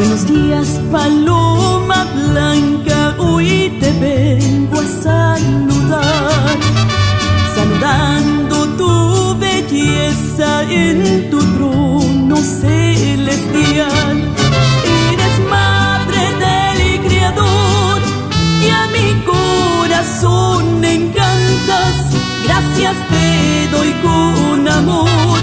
Buenos 0.00 0.26
días, 0.26 0.80
paloma 0.90 2.06
blanca, 2.14 3.16
hoy 3.18 3.70
te 3.80 3.92
vengo 4.00 4.80
a 4.80 4.86
saludar, 4.86 6.56
saludando 7.54 8.66
tu 8.78 9.38
belleza 9.38 10.62
en 10.70 11.28
tu 11.30 11.38
trono 11.38 12.36
celestial. 12.36 14.16
Eres 15.12 15.36
madre 15.50 16.22
del 16.44 17.00
Creador 17.06 18.00
y 18.64 18.70
a 18.70 18.86
mi 18.96 19.22
corazón 19.26 20.82
encantas, 20.82 21.96
gracias 22.46 22.96
te 23.10 23.68
doy 23.70 23.92
con 24.00 24.66
amor. 24.66 25.40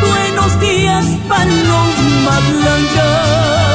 Buenos 0.00 0.58
días, 0.58 1.04
paloma 1.28 2.40
blanca. 2.50 3.73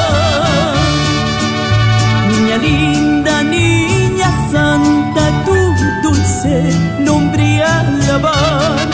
Linda, 2.62 3.44
niña 3.44 4.32
santa, 4.52 5.24
tu 5.46 5.56
dulce 6.04 6.56
nombre 7.00 7.64
alabar. 7.64 8.88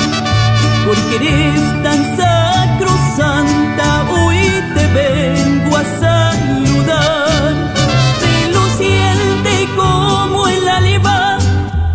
Porque 0.86 1.16
eres 1.16 1.62
tan 1.84 2.02
sacrosanta, 2.18 3.88
hoy 4.12 4.38
te 4.76 4.88
vengo 5.00 5.78
a 5.78 5.84
saludar. 6.04 7.54
Reluciente 8.22 9.68
como 9.76 10.48
el 10.48 10.68
alba, 10.68 11.38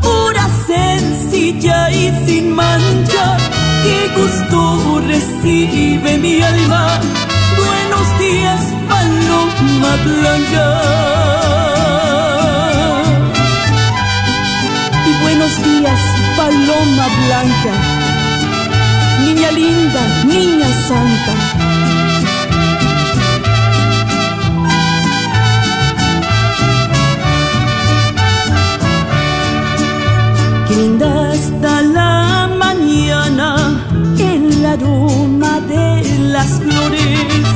pura, 0.02 0.48
sencilla 0.66 1.90
y 1.90 2.26
sin 2.26 2.52
mancha. 2.54 3.36
Qué 3.84 4.10
gusto 4.20 5.02
recibe 5.06 6.18
mi 6.18 6.42
alma. 6.42 7.00
Buenos 7.56 8.18
días, 8.18 8.60
paloma 8.88 9.96
blanca. 10.04 10.99
niña 19.20 19.50
linda, 19.52 20.02
niña 20.26 20.68
santa. 20.88 21.34
Qué 30.68 30.76
linda 30.76 31.32
está 31.32 31.82
la 31.82 32.48
mañana 32.58 33.48
en 34.18 34.62
la 34.62 34.72
aroma 34.72 35.60
de 35.60 36.02
las 36.32 36.60
flores. 36.60 37.46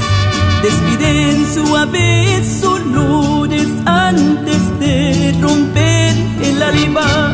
Despiden 0.62 1.46
suaves 1.54 2.64
olores 2.64 3.68
antes 3.84 4.78
de 4.78 5.36
romper 5.42 6.14
el 6.42 6.62
alba. 6.62 7.33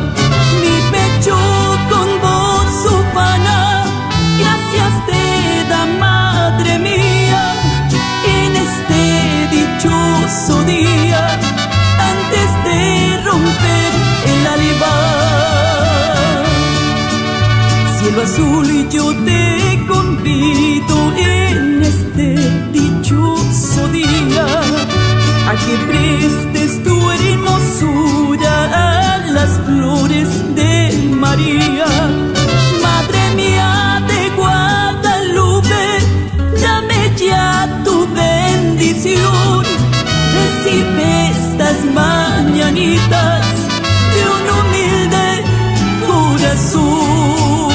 Día 10.65 11.39
antes 12.13 12.49
de 12.65 13.21
romper 13.23 13.91
el 14.31 14.47
alba. 14.57 14.95
Cielo 17.99 18.21
azul 18.23 18.69
y 18.69 18.87
yo 18.89 19.15
te 19.25 19.85
convido 19.87 20.90
de 42.81 42.87
un 42.87 44.43
humilde 44.59 45.43
corazón. 46.07 47.71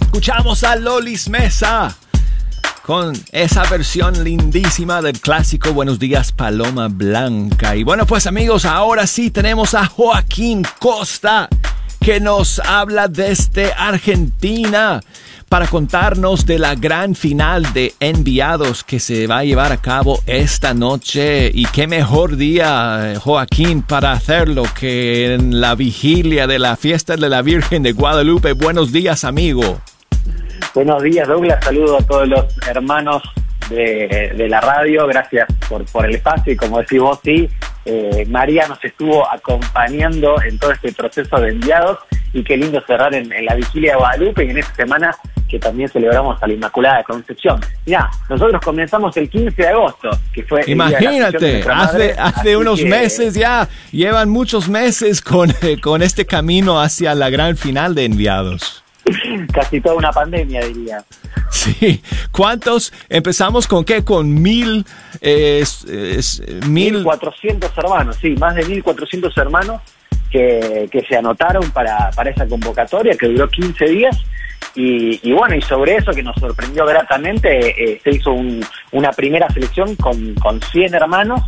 Escuchamos 0.00 0.64
a 0.64 0.76
Lolis 0.76 1.28
Mesa 1.28 1.94
con 2.82 3.12
esa 3.30 3.64
versión 3.64 4.24
lindísima 4.24 5.02
del 5.02 5.20
clásico 5.20 5.74
Buenos 5.74 5.98
días 5.98 6.32
Paloma 6.32 6.88
Blanca. 6.88 7.76
Y 7.76 7.82
bueno, 7.82 8.06
pues 8.06 8.26
amigos, 8.26 8.64
ahora 8.64 9.06
sí 9.06 9.30
tenemos 9.30 9.74
a 9.74 9.84
Joaquín 9.84 10.66
Costa 10.78 11.50
que 12.00 12.20
nos 12.20 12.58
habla 12.58 13.06
desde 13.08 13.74
Argentina 13.74 15.02
para 15.52 15.66
contarnos 15.66 16.46
de 16.46 16.58
la 16.58 16.74
gran 16.74 17.14
final 17.14 17.74
de 17.74 17.92
Enviados 18.00 18.84
que 18.84 18.98
se 18.98 19.26
va 19.26 19.40
a 19.40 19.44
llevar 19.44 19.70
a 19.70 19.76
cabo 19.76 20.20
esta 20.24 20.72
noche. 20.72 21.50
Y 21.52 21.66
qué 21.66 21.86
mejor 21.86 22.38
día, 22.38 23.16
Joaquín, 23.20 23.82
para 23.82 24.12
hacerlo 24.12 24.62
que 24.80 25.34
en 25.34 25.60
la 25.60 25.74
vigilia 25.74 26.46
de 26.46 26.58
la 26.58 26.76
fiesta 26.76 27.16
de 27.16 27.28
la 27.28 27.42
Virgen 27.42 27.82
de 27.82 27.92
Guadalupe. 27.92 28.54
Buenos 28.54 28.92
días, 28.92 29.24
amigo. 29.24 29.78
Buenos 30.74 31.02
días, 31.02 31.28
Douglas. 31.28 31.62
Saludo 31.62 31.98
a 31.98 32.02
todos 32.02 32.28
los 32.28 32.46
hermanos 32.66 33.22
de, 33.68 34.32
de 34.34 34.48
la 34.48 34.62
radio. 34.62 35.06
Gracias 35.06 35.46
por, 35.68 35.84
por 35.84 36.06
el 36.06 36.14
espacio. 36.14 36.54
Y 36.54 36.56
como 36.56 36.78
decís 36.78 36.98
vos, 36.98 37.18
sí, 37.22 37.46
eh, 37.84 38.24
María 38.26 38.66
nos 38.68 38.82
estuvo 38.82 39.30
acompañando 39.30 40.40
en 40.42 40.58
todo 40.58 40.72
este 40.72 40.92
proceso 40.92 41.36
de 41.36 41.50
enviados. 41.50 41.98
Y 42.34 42.42
qué 42.42 42.56
lindo 42.56 42.82
cerrar 42.86 43.14
en, 43.14 43.30
en 43.32 43.44
la 43.44 43.54
vigilia 43.54 43.92
de 43.92 43.98
Guadalupe 43.98 44.44
y 44.44 44.50
en 44.50 44.58
esta 44.58 44.74
semana 44.74 45.14
que 45.48 45.58
también 45.58 45.88
celebramos 45.90 46.42
a 46.42 46.46
la 46.46 46.54
Inmaculada 46.54 46.98
de 46.98 47.04
Concepción. 47.04 47.60
Mira, 47.84 48.10
nosotros 48.30 48.58
comenzamos 48.64 49.14
el 49.18 49.28
15 49.28 49.54
de 49.62 49.68
agosto, 49.68 50.08
que 50.32 50.42
fue... 50.44 50.60
el 50.60 50.66
día 50.66 50.74
de 50.86 50.90
de 50.90 50.96
Imagínate, 51.04 51.62
hace, 51.70 52.12
hace 52.18 52.56
unos 52.56 52.80
que- 52.80 52.86
meses 52.86 53.34
ya, 53.34 53.68
llevan 53.90 54.30
muchos 54.30 54.70
meses 54.70 55.20
con, 55.20 55.50
eh, 55.60 55.78
con 55.78 56.00
este 56.00 56.24
camino 56.24 56.80
hacia 56.80 57.14
la 57.14 57.28
gran 57.28 57.58
final 57.58 57.94
de 57.94 58.06
enviados. 58.06 58.82
Casi 59.52 59.80
toda 59.82 59.96
una 59.96 60.10
pandemia, 60.10 60.64
diría. 60.64 61.04
Sí, 61.50 62.00
¿cuántos? 62.30 62.92
Empezamos 63.10 63.66
con 63.66 63.84
qué? 63.84 64.02
Con 64.04 64.40
mil, 64.40 64.86
eh, 65.20 65.58
es- 65.60 65.84
es- 65.84 66.42
mil, 66.66 67.04
1.400 67.04 67.70
hermanos, 67.76 68.16
sí, 68.22 68.30
más 68.38 68.54
de 68.54 68.64
1.400 68.64 69.36
hermanos 69.36 69.82
que, 70.32 71.04
se 71.08 71.16
anotaron 71.16 71.70
para, 71.70 72.10
para 72.16 72.30
esa 72.30 72.46
convocatoria 72.48 73.14
que 73.14 73.28
duró 73.28 73.48
15 73.48 73.84
días. 73.86 74.16
Y, 74.74 75.20
y 75.28 75.32
bueno, 75.32 75.54
y 75.54 75.60
sobre 75.62 75.96
eso 75.96 76.12
que 76.12 76.22
nos 76.22 76.34
sorprendió 76.36 76.86
gratamente, 76.86 77.48
eh, 77.92 78.00
se 78.02 78.10
hizo 78.10 78.32
un- 78.32 78.64
una 78.92 79.10
primera 79.10 79.48
selección 79.50 79.94
con, 79.96 80.34
con 80.36 80.60
100 80.62 80.94
hermanos 80.94 81.40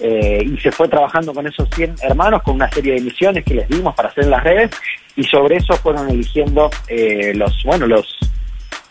eh, 0.00 0.42
y 0.44 0.58
se 0.58 0.72
fue 0.72 0.88
trabajando 0.88 1.32
con 1.32 1.46
esos 1.46 1.68
100 1.76 1.94
hermanos 2.02 2.42
con 2.42 2.56
una 2.56 2.68
serie 2.72 2.94
de 2.94 3.02
misiones 3.02 3.44
que 3.44 3.54
les 3.54 3.68
dimos 3.68 3.94
para 3.94 4.08
hacer 4.08 4.24
en 4.24 4.30
las 4.30 4.42
redes 4.42 4.70
y 5.14 5.22
sobre 5.24 5.56
eso 5.58 5.74
fueron 5.76 6.08
eligiendo 6.10 6.70
eh, 6.88 7.32
los, 7.36 7.62
bueno, 7.64 7.86
los 7.86 8.18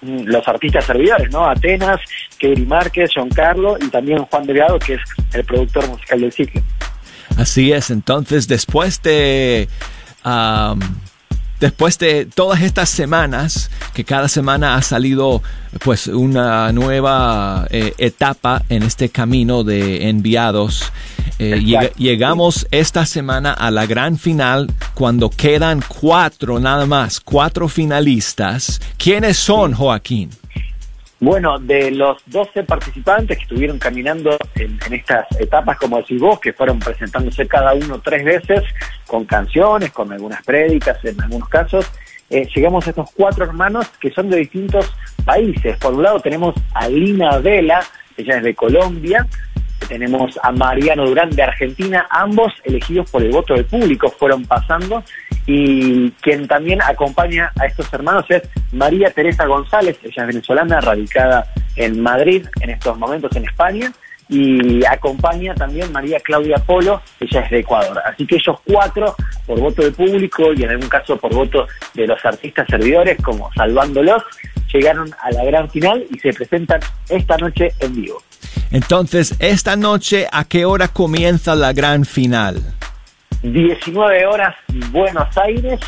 los 0.03 0.47
artistas 0.47 0.83
servidores, 0.85 1.31
¿no? 1.31 1.45
Atenas, 1.47 1.99
Kevin 2.39 2.67
Márquez, 2.67 3.11
John 3.13 3.29
Carlo 3.29 3.77
y 3.79 3.87
también 3.89 4.17
Juan 4.25 4.47
Delgado, 4.47 4.79
que 4.79 4.93
es 4.95 5.01
el 5.33 5.43
productor 5.45 5.87
musical 5.89 6.21
del 6.21 6.31
ciclo. 6.31 6.59
Así 7.37 7.71
es, 7.71 7.89
entonces 7.89 8.47
después 8.47 9.01
de... 9.01 9.67
después 11.59 11.97
de 11.99 12.25
todas 12.25 12.61
estas 12.61 12.89
semanas, 12.89 13.69
que 13.93 14.03
cada 14.03 14.27
semana 14.27 14.75
ha 14.75 14.81
salido 14.81 15.41
pues 15.83 16.07
una 16.07 16.71
nueva 16.71 17.67
eh, 17.69 17.93
etapa 17.97 18.63
en 18.69 18.83
este 18.83 19.09
camino 19.09 19.63
de 19.63 20.09
enviados, 20.09 20.83
eh, 21.39 21.59
llega- 21.63 21.91
llegamos 21.97 22.67
esta 22.71 23.05
semana 23.05 23.51
a 23.53 23.69
la 23.71 23.85
gran 23.85 24.17
final 24.17 24.71
cuando 24.93 25.29
quedan 25.29 25.83
cuatro 25.87 26.59
nada 26.59 26.85
más, 26.85 27.19
cuatro 27.19 27.67
finalistas. 27.67 28.79
¿Quiénes 28.97 29.37
son, 29.37 29.73
Joaquín? 29.73 30.29
Bueno, 31.21 31.59
de 31.59 31.91
los 31.91 32.17
12 32.25 32.63
participantes 32.63 33.37
que 33.37 33.43
estuvieron 33.43 33.77
caminando 33.77 34.35
en, 34.55 34.79
en 34.87 34.93
estas 34.95 35.27
etapas, 35.39 35.77
como 35.77 35.97
decís 35.97 36.19
vos, 36.19 36.39
que 36.39 36.51
fueron 36.51 36.79
presentándose 36.79 37.47
cada 37.47 37.75
uno 37.75 38.01
tres 38.01 38.25
veces, 38.25 38.63
con 39.05 39.25
canciones, 39.25 39.91
con 39.91 40.11
algunas 40.11 40.41
prédicas 40.43 40.97
en 41.05 41.21
algunos 41.21 41.47
casos, 41.47 41.91
eh, 42.31 42.47
llegamos 42.55 42.87
a 42.87 42.89
estos 42.89 43.11
cuatro 43.11 43.45
hermanos 43.45 43.87
que 43.99 44.09
son 44.09 44.31
de 44.31 44.37
distintos 44.37 44.91
países. 45.23 45.77
Por 45.77 45.93
un 45.93 46.01
lado 46.01 46.19
tenemos 46.21 46.55
a 46.73 46.87
Lina 46.87 47.37
Vela, 47.37 47.83
ella 48.17 48.37
es 48.37 48.43
de 48.43 48.55
Colombia, 48.55 49.27
tenemos 49.87 50.39
a 50.41 50.51
Mariano 50.51 51.05
Durán 51.05 51.29
de 51.29 51.43
Argentina, 51.43 52.07
ambos 52.09 52.53
elegidos 52.63 53.09
por 53.09 53.23
el 53.23 53.31
voto 53.31 53.53
del 53.53 53.65
público 53.65 54.09
fueron 54.09 54.45
pasando. 54.45 55.03
Y 55.47 56.11
quien 56.21 56.47
también 56.47 56.81
acompaña 56.81 57.51
a 57.59 57.65
estos 57.65 57.91
hermanos 57.93 58.25
es 58.29 58.43
María 58.71 59.09
Teresa 59.09 59.45
González, 59.45 59.97
ella 60.03 60.21
es 60.21 60.27
venezolana, 60.27 60.79
radicada 60.81 61.45
en 61.75 62.01
Madrid 62.01 62.45
en 62.61 62.69
estos 62.69 62.97
momentos 62.97 63.35
en 63.35 63.45
España 63.45 63.91
y 64.31 64.85
acompaña 64.85 65.53
también 65.53 65.91
María 65.91 66.17
Claudia 66.21 66.55
Polo, 66.57 67.01
ella 67.19 67.41
es 67.41 67.51
de 67.51 67.59
Ecuador. 67.59 68.01
Así 68.05 68.25
que 68.25 68.35
ellos 68.37 68.57
cuatro, 68.65 69.13
por 69.45 69.59
voto 69.59 69.81
del 69.81 69.93
público 69.93 70.53
y 70.53 70.63
en 70.63 70.69
algún 70.69 70.87
caso 70.87 71.17
por 71.17 71.33
voto 71.35 71.67
de 71.93 72.07
los 72.07 72.23
artistas 72.23 72.65
servidores, 72.69 73.21
como 73.21 73.51
salvándolos, 73.53 74.23
llegaron 74.73 75.13
a 75.21 75.31
la 75.31 75.43
gran 75.43 75.69
final 75.69 76.05
y 76.09 76.17
se 76.19 76.31
presentan 76.31 76.79
esta 77.09 77.35
noche 77.37 77.73
en 77.81 77.93
vivo. 77.93 78.23
Entonces, 78.71 79.35
esta 79.39 79.75
noche, 79.75 80.27
¿a 80.31 80.45
qué 80.45 80.63
hora 80.63 80.87
comienza 80.87 81.53
la 81.53 81.73
gran 81.73 82.05
final? 82.05 82.61
19 83.43 84.25
horas 84.27 84.55
Buenos 84.91 85.37
Aires, 85.37 85.81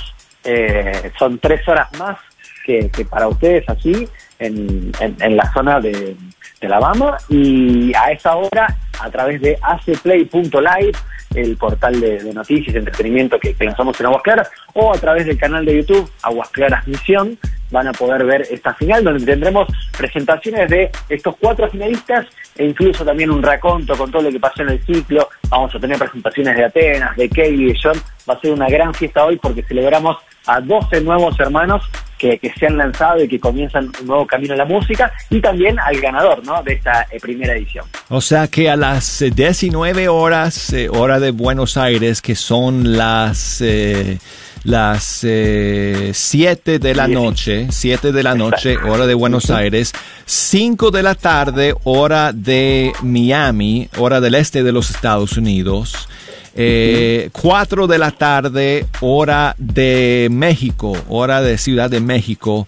eh, 0.44 1.12
son 1.18 1.40
tres 1.40 1.66
horas 1.66 1.88
más 1.98 2.18
que, 2.66 2.90
que 2.90 3.06
para 3.06 3.30
ustedes 3.30 3.64
aquí 3.70 4.06
en, 4.44 4.92
en- 5.20 5.38
la 5.38 5.52
zona 5.54 5.80
de, 5.80 6.16
de 6.62 6.68
Alabama 6.68 7.18
y 7.30 7.94
a 7.96 8.12
esa 8.12 8.36
hora 8.36 8.68
a 9.00 9.10
través 9.10 9.42
de 9.42 9.58
acplay.live, 9.62 10.92
el 11.36 11.58
portal 11.58 12.00
de, 12.00 12.34
noticias 12.34 12.76
y 12.76 12.78
entretenimiento 12.78 13.40
que, 13.40 13.54
que 13.56 13.64
lanzamos 13.66 14.00
en 14.00 14.06
Aguas 14.06 14.22
Claras, 14.24 14.52
o 14.74 14.94
a 14.94 14.98
través 14.98 15.26
del 15.26 15.38
canal 15.38 15.66
de 15.66 15.78
YouTube 15.78 16.10
Aguas 16.22 16.50
Claras 16.50 16.88
Misión, 16.88 17.38
van 17.72 17.88
a 17.88 17.92
poder 17.92 18.24
ver 18.24 18.48
esta 18.52 18.74
final 18.76 19.04
donde 19.04 19.26
tendremos 19.26 19.68
presentaciones 19.98 20.70
de 20.70 20.92
estos 21.10 21.36
cuatro 21.40 21.70
finalistas 21.70 22.28
e 22.56 22.66
incluso 22.66 23.04
también 23.04 23.32
un 23.32 23.42
raconto 23.42 23.98
con 23.98 24.12
todo 24.12 24.22
lo 24.22 24.32
que 24.32 24.40
pasó 24.40 24.62
en 24.62 24.70
el 24.70 24.86
ciclo. 24.86 25.28
Vamos 25.50 25.74
a 25.74 25.80
tener 25.80 25.98
presentaciones 25.98 26.56
de 26.56 26.66
Atenas, 26.66 27.16
de 27.18 27.30
Kelly, 27.30 27.74
de 27.74 27.80
John. 27.82 27.98
Va 28.30 28.36
a 28.36 28.40
ser 28.40 28.52
una 28.52 28.70
gran 28.70 28.94
fiesta 28.94 29.26
hoy 29.26 29.38
porque 29.38 29.64
celebramos 29.64 30.18
a 30.46 30.60
12 30.62 31.02
nuevos 31.02 31.40
hermanos 31.40 31.84
que, 32.18 32.38
que 32.38 32.54
se 32.54 32.68
han 32.68 32.78
lanzado 32.78 33.24
y 33.24 33.28
que 33.28 33.40
comienzan 33.40 33.92
un 34.02 34.08
nuevo 34.08 34.28
camino 34.28 34.54
en 34.54 34.60
la 34.60 34.66
música 34.66 35.12
y 35.30 35.42
también 35.42 35.80
al 35.80 36.00
ganador 36.00 36.46
¿no? 36.46 36.62
de 36.64 36.74
esta 36.74 37.08
eh, 37.12 37.20
primera 37.20 37.54
edición. 37.54 37.86
O 38.10 38.22
sea 38.22 38.48
que 38.48 38.70
a 38.70 38.76
las 38.76 39.22
eh, 39.22 39.32
19 39.32 40.08
horas, 40.10 40.72
eh, 40.74 40.90
hora 40.90 41.20
de 41.20 41.32
Buenos 41.32 41.78
Aires, 41.78 42.22
que 42.22 42.36
son 42.36 42.98
las, 42.98 43.62
eh, 43.62 44.20
las 44.64 45.20
eh, 45.24 46.12
7 46.14 46.80
de 46.80 46.96
la 46.96 47.08
noche, 47.08 47.68
7 47.70 48.12
de 48.12 48.24
la 48.24 48.36
noche, 48.36 48.78
hora 48.78 49.06
de 49.06 49.14
Buenos 49.14 49.50
Aires, 49.50 49.94
5 50.26 50.92
de 50.92 51.04
la 51.04 51.16
tarde, 51.16 51.76
hora 51.84 52.32
de 52.34 52.94
Miami, 53.02 53.90
hora 53.98 54.22
del 54.22 54.36
este 54.36 54.64
de 54.64 54.72
los 54.72 54.90
Estados 54.90 55.38
Unidos. 55.38 56.08
Eh, 56.56 57.30
4 57.32 57.88
de 57.88 57.98
la 57.98 58.12
tarde, 58.12 58.86
hora 59.02 59.56
de 59.58 60.28
México, 60.32 60.96
hora 61.10 61.42
de 61.42 61.58
Ciudad 61.58 61.90
de 61.90 62.00
México, 62.00 62.68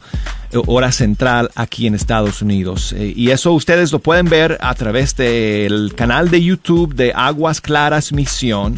eh, 0.52 0.58
hora 0.66 0.92
central 0.92 1.52
aquí 1.56 1.86
en 1.86 1.94
Estados 1.94 2.42
Unidos. 2.42 2.94
Eh, 2.94 3.14
y 3.16 3.30
eso 3.30 3.52
ustedes 3.52 3.92
lo 3.92 4.00
pueden 4.00 4.28
ver 4.28 4.58
a 4.62 4.74
través 4.74 5.16
del 5.16 5.94
canal 5.96 6.32
de 6.32 6.42
YouTube 6.42 6.96
de 6.96 7.14
Aguas 7.14 7.62
Claras 7.62 8.12
Misión. 8.12 8.76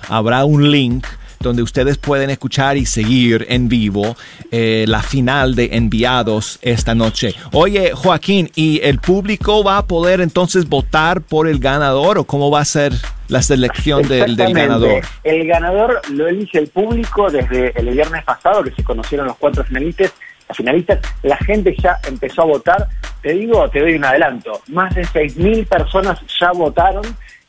habrá 0.09 0.45
un 0.45 0.71
link 0.71 1.07
donde 1.43 1.63
ustedes 1.63 1.99
pueden 1.99 2.31
escuchar 2.31 2.77
y 2.77 2.87
seguir 2.87 3.47
en 3.49 3.69
vivo 3.69 4.17
eh, 4.51 4.85
la 4.89 5.03
final 5.03 5.55
de 5.55 5.71
Enviados 5.73 6.59
esta 6.63 6.95
noche. 6.95 7.35
Oye, 7.53 7.93
Joaquín, 7.93 8.51
¿y 8.55 8.81
el 8.83 8.99
público 8.99 9.63
va 9.63 9.79
a 9.79 9.87
poder 9.87 10.21
entonces 10.21 10.69
votar 10.69 11.21
por 11.21 11.49
el 11.49 11.59
ganador 11.59 12.19
o 12.19 12.25
cómo 12.25 12.51
va 12.51 12.61
a 12.61 12.65
ser 12.65 12.93
la 13.29 13.43
selección 13.43 14.07
del, 14.09 14.37
del 14.37 14.55
ganador? 14.55 15.03
El 15.25 15.47
ganador 15.47 16.01
lo 16.11 16.29
elige 16.29 16.59
el 16.59 16.69
público 16.69 17.31
desde 17.31 17.79
el 17.79 17.91
viernes 17.91 18.25
pasado, 18.25 18.63
que 18.63 18.71
se 18.71 18.85
conocieron 18.85 19.27
los 19.27 19.37
cuatro 19.37 19.65
finalistas. 19.65 20.13
Finalistas, 20.57 21.01
la 21.23 21.37
gente 21.39 21.75
ya 21.83 21.99
empezó 22.07 22.43
a 22.43 22.47
votar. 22.47 22.89
Te 23.23 23.33
digo, 23.33 23.69
te 23.71 23.81
doy 23.81 23.95
un 23.95 24.05
adelanto. 24.05 24.61
Más 24.69 24.95
de 24.95 25.03
6.000 25.03 25.67
personas 25.67 26.21
ya 26.41 26.53
votaron 26.53 27.05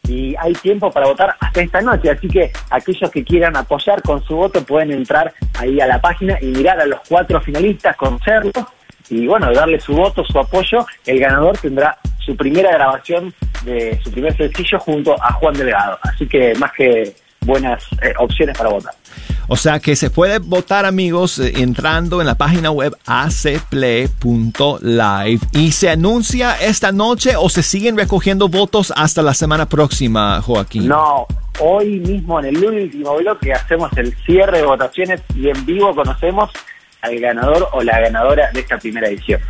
y 0.07 0.35
hay 0.37 0.53
tiempo 0.53 0.91
para 0.91 1.07
votar 1.07 1.35
hasta 1.39 1.61
esta 1.61 1.81
noche. 1.81 2.11
Así 2.11 2.27
que 2.27 2.51
aquellos 2.69 3.09
que 3.11 3.23
quieran 3.23 3.55
apoyar 3.55 4.01
con 4.01 4.23
su 4.23 4.35
voto 4.35 4.63
pueden 4.63 4.91
entrar 4.91 5.33
ahí 5.59 5.79
a 5.79 5.87
la 5.87 5.99
página 5.99 6.37
y 6.41 6.47
mirar 6.47 6.79
a 6.79 6.85
los 6.85 6.99
cuatro 7.07 7.39
finalistas, 7.41 7.95
conocerlos 7.95 8.65
y 9.09 9.27
bueno, 9.27 9.51
darle 9.53 9.79
su 9.79 9.93
voto, 9.93 10.23
su 10.25 10.37
apoyo. 10.39 10.85
El 11.05 11.19
ganador 11.19 11.57
tendrá 11.57 11.97
su 12.19 12.35
primera 12.35 12.71
grabación 12.71 13.33
de 13.63 13.99
su 14.03 14.11
primer 14.11 14.35
sencillo 14.35 14.79
junto 14.79 15.15
a 15.21 15.33
Juan 15.33 15.53
Delgado. 15.53 15.97
Así 16.01 16.27
que 16.27 16.53
más 16.55 16.71
que 16.73 17.15
buenas 17.41 17.83
eh, 18.01 18.13
opciones 18.17 18.57
para 18.57 18.69
votar. 18.69 18.93
O 19.47 19.55
sea 19.55 19.79
que 19.79 19.95
se 19.95 20.09
puede 20.09 20.39
votar, 20.39 20.85
amigos, 20.85 21.39
eh, 21.39 21.53
entrando 21.57 22.21
en 22.21 22.27
la 22.27 22.35
página 22.35 22.71
web 22.71 22.95
acplay.live 23.05 24.19
y 25.51 25.71
se 25.71 25.89
anuncia 25.89 26.55
esta 26.55 26.91
noche 26.91 27.35
o 27.35 27.49
se 27.49 27.63
siguen 27.63 27.97
recogiendo 27.97 28.47
votos 28.47 28.93
hasta 28.95 29.21
la 29.21 29.33
semana 29.33 29.67
próxima, 29.67 30.41
Joaquín. 30.41 30.87
No, 30.87 31.27
hoy 31.59 31.99
mismo 31.99 32.39
en 32.39 32.45
el 32.47 32.63
último 32.63 33.15
bloque 33.17 33.53
hacemos 33.53 33.91
el 33.97 34.15
cierre 34.25 34.59
de 34.59 34.65
votaciones 34.65 35.21
y 35.35 35.49
en 35.49 35.65
vivo 35.65 35.93
conocemos 35.93 36.49
al 37.01 37.19
ganador 37.19 37.67
o 37.73 37.83
la 37.83 37.99
ganadora 37.99 38.49
de 38.53 38.61
esta 38.61 38.77
primera 38.77 39.07
edición. 39.07 39.41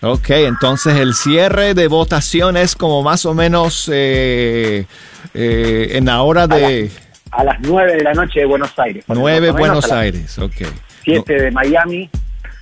Ok, 0.00 0.30
entonces 0.30 0.96
el 0.96 1.14
cierre 1.14 1.74
de 1.74 1.86
votación 1.86 2.56
es 2.56 2.74
como 2.74 3.02
más 3.04 3.24
o 3.24 3.34
menos 3.34 3.88
eh, 3.92 4.86
eh, 5.32 5.88
en 5.92 6.06
la 6.06 6.22
hora 6.22 6.48
de 6.48 6.90
A 7.32 7.44
las 7.44 7.60
9 7.60 7.96
de 7.96 8.02
la 8.02 8.12
noche 8.14 8.40
de 8.40 8.46
Buenos 8.46 8.78
Aires. 8.78 9.04
por 9.04 9.16
9 9.16 9.38
ejemplo, 9.38 9.60
Buenos 9.60 9.90
Aires, 9.90 10.38
ok. 10.38 10.62
7 11.04 11.42
de 11.42 11.50
Miami 11.50 12.08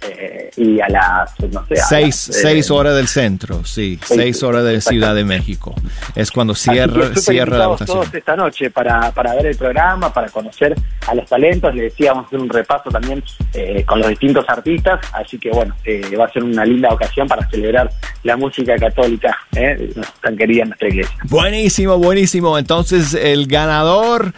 eh, 0.03 0.51
y 0.57 0.81
a 0.81 0.89
las, 0.89 1.39
no 1.41 1.67
sé, 1.67 1.77
Seis, 1.77 2.29
las, 2.29 2.37
eh, 2.39 2.41
seis 2.41 2.71
horas 2.71 2.95
del 2.95 3.07
centro, 3.07 3.65
sí, 3.67 3.99
seis, 4.03 4.21
seis 4.21 4.43
horas 4.43 4.65
de 4.65 4.81
Ciudad 4.81 5.15
de 5.15 5.25
México. 5.25 5.75
Es 6.15 6.31
cuando 6.31 6.55
cierra, 6.55 7.15
cierra 7.17 7.59
la 7.59 7.67
votación. 7.67 7.99
todos 7.99 8.15
esta 8.15 8.35
noche 8.35 8.71
para, 8.71 9.13
para 9.13 9.35
ver 9.35 9.47
el 9.47 9.57
programa, 9.57 10.11
para 10.13 10.29
conocer 10.29 10.75
a 11.07 11.15
los 11.15 11.29
talentos. 11.29 11.75
Le 11.75 11.83
decíamos 11.83 12.27
hacer 12.27 12.41
un 12.41 12.49
repaso 12.49 12.89
también 12.91 13.23
eh, 13.53 13.85
con 13.85 13.99
los 13.99 14.09
distintos 14.09 14.47
artistas. 14.49 15.01
Así 15.13 15.39
que 15.39 15.51
bueno, 15.51 15.75
eh, 15.85 16.17
va 16.19 16.25
a 16.25 16.33
ser 16.33 16.45
una 16.45 16.65
linda 16.65 16.89
ocasión 16.89 17.29
para 17.29 17.49
celebrar 17.51 17.91
la 18.23 18.37
música 18.37 18.77
católica, 18.77 19.37
eh, 19.55 19.93
tan 20.23 20.37
querida 20.37 20.63
en 20.63 20.69
nuestra 20.71 20.89
iglesia. 20.89 21.17
Buenísimo, 21.25 21.99
buenísimo. 21.99 22.59
Entonces 22.59 23.13
el 23.13 23.47
ganador 23.47 24.33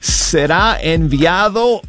será 0.00 0.78
enviado 0.80 1.82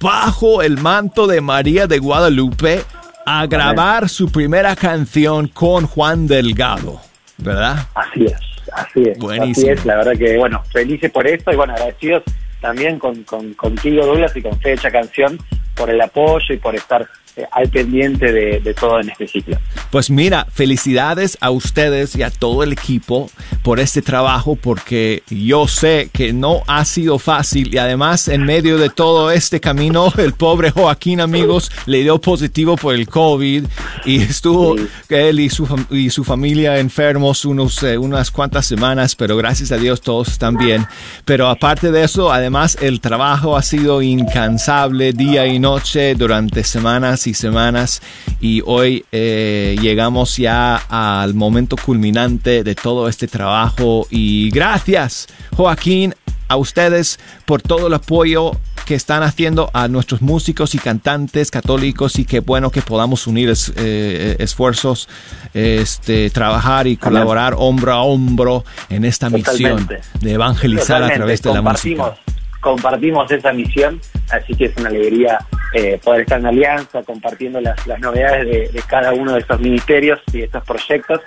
bajo 0.00 0.62
el 0.62 0.78
manto 0.78 1.26
de 1.26 1.40
María 1.40 1.86
de 1.86 1.98
Guadalupe 1.98 2.82
a 3.26 3.46
grabar 3.46 4.08
su 4.08 4.30
primera 4.30 4.76
canción 4.76 5.48
con 5.48 5.86
Juan 5.86 6.26
Delgado, 6.26 7.00
¿verdad? 7.38 7.86
Así 7.94 8.26
es, 8.26 8.34
así 8.72 9.02
es. 9.08 9.18
Buenísimo. 9.18 9.72
Así 9.72 9.80
es, 9.80 9.84
la 9.86 9.96
verdad 9.96 10.12
que, 10.18 10.36
bueno, 10.36 10.62
felices 10.72 11.10
por 11.10 11.26
esto 11.26 11.52
y 11.52 11.56
bueno, 11.56 11.72
agradecidos 11.72 12.22
también 12.60 12.98
con, 12.98 13.22
con, 13.24 13.54
contigo, 13.54 14.04
Douglas, 14.06 14.36
y 14.36 14.42
con 14.42 14.58
Fecha 14.60 14.90
Canción 14.90 15.38
por 15.74 15.90
el 15.90 16.00
apoyo 16.00 16.54
y 16.54 16.56
por 16.56 16.74
estar 16.74 17.06
al 17.50 17.68
pendiente 17.68 18.32
de, 18.32 18.60
de 18.60 18.74
todo 18.74 19.00
en 19.00 19.10
este 19.10 19.26
ciclo. 19.26 19.58
Pues 19.90 20.10
mira, 20.10 20.46
felicidades 20.52 21.36
a 21.40 21.50
ustedes 21.50 22.16
y 22.16 22.22
a 22.22 22.30
todo 22.30 22.62
el 22.62 22.72
equipo 22.72 23.30
por 23.62 23.80
este 23.80 24.02
trabajo 24.02 24.56
porque 24.56 25.22
yo 25.28 25.66
sé 25.68 26.10
que 26.12 26.32
no 26.32 26.62
ha 26.66 26.84
sido 26.84 27.18
fácil 27.18 27.74
y 27.74 27.78
además 27.78 28.28
en 28.28 28.44
medio 28.44 28.78
de 28.78 28.90
todo 28.90 29.30
este 29.30 29.60
camino 29.60 30.12
el 30.18 30.32
pobre 30.34 30.70
Joaquín 30.70 31.20
amigos 31.20 31.70
le 31.86 32.02
dio 32.02 32.20
positivo 32.20 32.76
por 32.76 32.94
el 32.94 33.08
COVID 33.08 33.64
y 34.04 34.22
estuvo 34.22 34.76
él 35.08 35.40
y 35.40 35.50
su, 35.50 35.86
y 35.90 36.10
su 36.10 36.24
familia 36.24 36.78
enfermos 36.78 37.44
unos, 37.44 37.82
eh, 37.82 37.96
unas 37.98 38.30
cuantas 38.30 38.66
semanas, 38.66 39.14
pero 39.14 39.36
gracias 39.36 39.72
a 39.72 39.76
Dios 39.76 40.00
todos 40.00 40.28
están 40.28 40.56
bien. 40.56 40.86
Pero 41.24 41.48
aparte 41.48 41.90
de 41.90 42.04
eso, 42.04 42.32
además 42.32 42.76
el 42.80 43.00
trabajo 43.00 43.56
ha 43.56 43.62
sido 43.62 44.02
incansable 44.02 45.12
día 45.12 45.46
y 45.46 45.58
noche 45.58 46.14
durante 46.14 46.64
semanas 46.64 47.23
y 47.26 47.34
semanas 47.34 48.02
y 48.40 48.62
hoy 48.66 49.04
eh, 49.12 49.76
llegamos 49.80 50.36
ya 50.36 50.76
al 50.88 51.34
momento 51.34 51.76
culminante 51.76 52.62
de 52.64 52.74
todo 52.74 53.08
este 53.08 53.26
trabajo. 53.28 54.06
Y 54.10 54.50
gracias 54.50 55.26
Joaquín 55.56 56.14
a 56.48 56.56
ustedes 56.56 57.18
por 57.46 57.62
todo 57.62 57.86
el 57.86 57.94
apoyo 57.94 58.52
que 58.84 58.94
están 58.94 59.22
haciendo 59.22 59.70
a 59.72 59.88
nuestros 59.88 60.20
músicos 60.20 60.74
y 60.74 60.78
cantantes 60.78 61.50
católicos 61.50 62.18
y 62.18 62.26
qué 62.26 62.40
bueno 62.40 62.70
que 62.70 62.82
podamos 62.82 63.26
unir 63.26 63.48
es- 63.48 63.72
eh, 63.76 64.36
esfuerzos, 64.38 65.08
este, 65.54 66.28
trabajar 66.28 66.86
y 66.86 66.96
colaborar 66.98 67.54
hombro 67.56 67.92
a 67.94 68.02
hombro 68.02 68.64
en 68.90 69.06
esta 69.06 69.30
misión 69.30 69.88
de 70.20 70.32
evangelizar 70.32 71.02
a 71.02 71.06
través 71.14 71.40
de 71.40 71.48
la 71.54 71.62
música. 71.62 72.23
Compartimos, 72.64 73.30
esa 73.30 73.52
misión, 73.52 74.00
así 74.32 74.54
que 74.54 74.64
es 74.64 74.76
una 74.78 74.88
alegría 74.88 75.38
eh, 75.74 76.00
poder 76.02 76.22
estar 76.22 76.40
en 76.40 76.46
alianza, 76.46 77.02
compartiendo 77.02 77.60
las, 77.60 77.86
las 77.86 78.00
novedades 78.00 78.72
de, 78.72 78.82
cada 78.88 79.12
uno 79.12 79.34
de 79.34 79.40
estos 79.40 79.60
ministerios 79.60 80.18
y 80.32 80.38
de 80.38 80.44
estos 80.44 80.64
proyectos. 80.64 81.20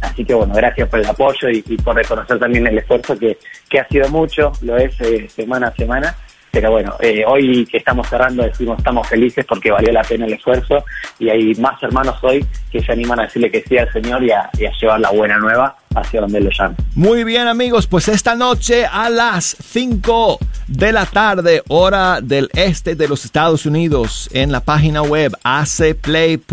Así 0.00 0.24
que 0.24 0.34
bueno, 0.34 0.52
gracias 0.54 0.88
por 0.88 0.98
el 0.98 1.06
apoyo 1.06 1.48
y, 1.48 1.62
y 1.64 1.76
por 1.76 1.94
reconocer 1.94 2.40
también 2.40 2.66
el 2.66 2.78
esfuerzo 2.78 3.16
que, 3.16 3.38
que 3.68 3.78
ha 3.78 3.86
sido 3.86 4.08
mucho, 4.08 4.50
lo 4.62 4.76
es 4.76 5.00
eh, 5.00 5.28
semana 5.28 5.68
a 5.68 5.76
semana. 5.76 6.16
Pero 6.50 6.70
bueno, 6.72 6.96
eh, 7.00 7.24
hoy 7.26 7.64
que 7.66 7.76
estamos 7.78 8.08
cerrando 8.08 8.42
decimos 8.42 8.78
estamos 8.78 9.08
felices 9.08 9.44
porque 9.46 9.70
valió 9.70 9.92
la 9.92 10.02
pena 10.02 10.26
el 10.26 10.32
esfuerzo 10.32 10.84
y 11.18 11.28
hay 11.28 11.54
más 11.54 11.80
hermanos 11.82 12.16
hoy 12.22 12.44
que 12.70 12.82
se 12.82 12.92
animan 12.92 13.20
a 13.20 13.24
decirle 13.24 13.50
que 13.50 13.62
sí 13.62 13.78
al 13.78 13.92
Señor 13.92 14.22
y 14.24 14.32
a, 14.32 14.50
llevar 14.80 15.00
la 15.00 15.10
buena 15.10 15.38
nueva 15.38 15.76
hacia 15.94 16.20
donde 16.20 16.40
lo 16.40 16.50
llama. 16.50 16.74
Muy 16.94 17.24
bien 17.24 17.46
amigos, 17.46 17.86
pues 17.86 18.08
esta 18.08 18.34
noche 18.34 18.86
a 18.86 19.10
las 19.10 19.56
5 19.62 20.38
de 20.68 20.92
la 20.92 21.06
tarde, 21.06 21.62
hora 21.68 22.20
del 22.20 22.48
este 22.54 22.94
de 22.94 23.08
los 23.08 23.24
Estados 23.24 23.66
Unidos, 23.66 24.28
en 24.32 24.52
la 24.52 24.60
página 24.60 25.02
web 25.02 25.36
acplay.live 25.42 26.50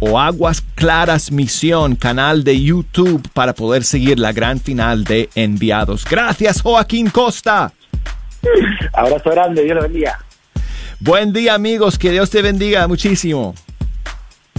o 0.00 0.18
Aguas 0.18 0.62
Claras 0.74 1.30
Misión, 1.30 1.96
canal 1.96 2.44
de 2.44 2.60
YouTube 2.60 3.22
para 3.32 3.54
poder 3.54 3.84
seguir 3.84 4.18
la 4.18 4.32
gran 4.32 4.58
final 4.58 5.04
de 5.04 5.30
Enviados. 5.34 6.04
Gracias 6.04 6.60
Joaquín 6.60 7.08
Costa. 7.10 7.72
Abrazo 8.92 9.30
grande, 9.30 9.64
Dios 9.64 9.76
lo 9.76 9.82
bendiga. 9.82 10.18
Buen 11.00 11.32
día 11.32 11.54
amigos, 11.54 11.98
que 11.98 12.10
Dios 12.10 12.30
te 12.30 12.42
bendiga 12.42 12.86
muchísimo. 12.86 13.54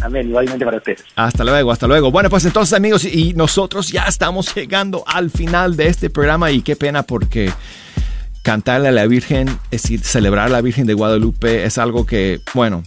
Amén, 0.01 0.27
igualmente 0.27 0.65
para 0.65 0.77
ustedes. 0.77 1.05
Hasta 1.15 1.45
luego, 1.45 1.71
hasta 1.71 1.87
luego. 1.87 2.11
Bueno, 2.11 2.29
pues 2.29 2.43
entonces 2.43 2.73
amigos, 2.73 3.05
y 3.05 3.33
nosotros 3.33 3.89
ya 3.89 4.03
estamos 4.05 4.53
llegando 4.53 5.03
al 5.07 5.29
final 5.29 5.77
de 5.77 5.87
este 5.87 6.09
programa 6.09 6.51
y 6.51 6.61
qué 6.61 6.75
pena 6.75 7.03
porque 7.03 7.51
cantarle 8.41 8.89
a 8.89 8.91
la 8.91 9.07
Virgen, 9.07 9.47
es 9.71 9.83
decir, 9.83 10.01
celebrar 10.01 10.47
a 10.47 10.49
la 10.49 10.61
Virgen 10.61 10.85
de 10.85 10.93
Guadalupe 10.93 11.63
es 11.63 11.77
algo 11.77 12.05
que, 12.05 12.41
bueno, 12.53 12.83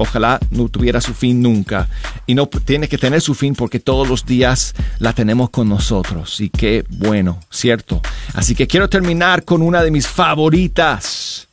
ojalá 0.00 0.40
no 0.50 0.68
tuviera 0.68 1.00
su 1.00 1.12
fin 1.12 1.42
nunca. 1.42 1.88
Y 2.26 2.34
no 2.34 2.46
tiene 2.48 2.88
que 2.88 2.96
tener 2.96 3.20
su 3.20 3.34
fin 3.34 3.54
porque 3.54 3.80
todos 3.80 4.08
los 4.08 4.24
días 4.24 4.74
la 4.98 5.12
tenemos 5.12 5.50
con 5.50 5.68
nosotros. 5.68 6.40
Y 6.40 6.48
qué 6.48 6.84
bueno, 6.88 7.38
¿cierto? 7.50 8.00
Así 8.34 8.54
que 8.54 8.66
quiero 8.66 8.88
terminar 8.88 9.44
con 9.44 9.60
una 9.60 9.82
de 9.82 9.90
mis 9.90 10.08
favoritas 10.08 11.48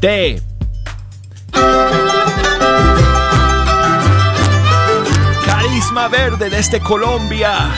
de 0.00 0.40
Carisma 5.44 6.08
Verde 6.08 6.50
desde 6.50 6.78
Colombia. 6.78 7.68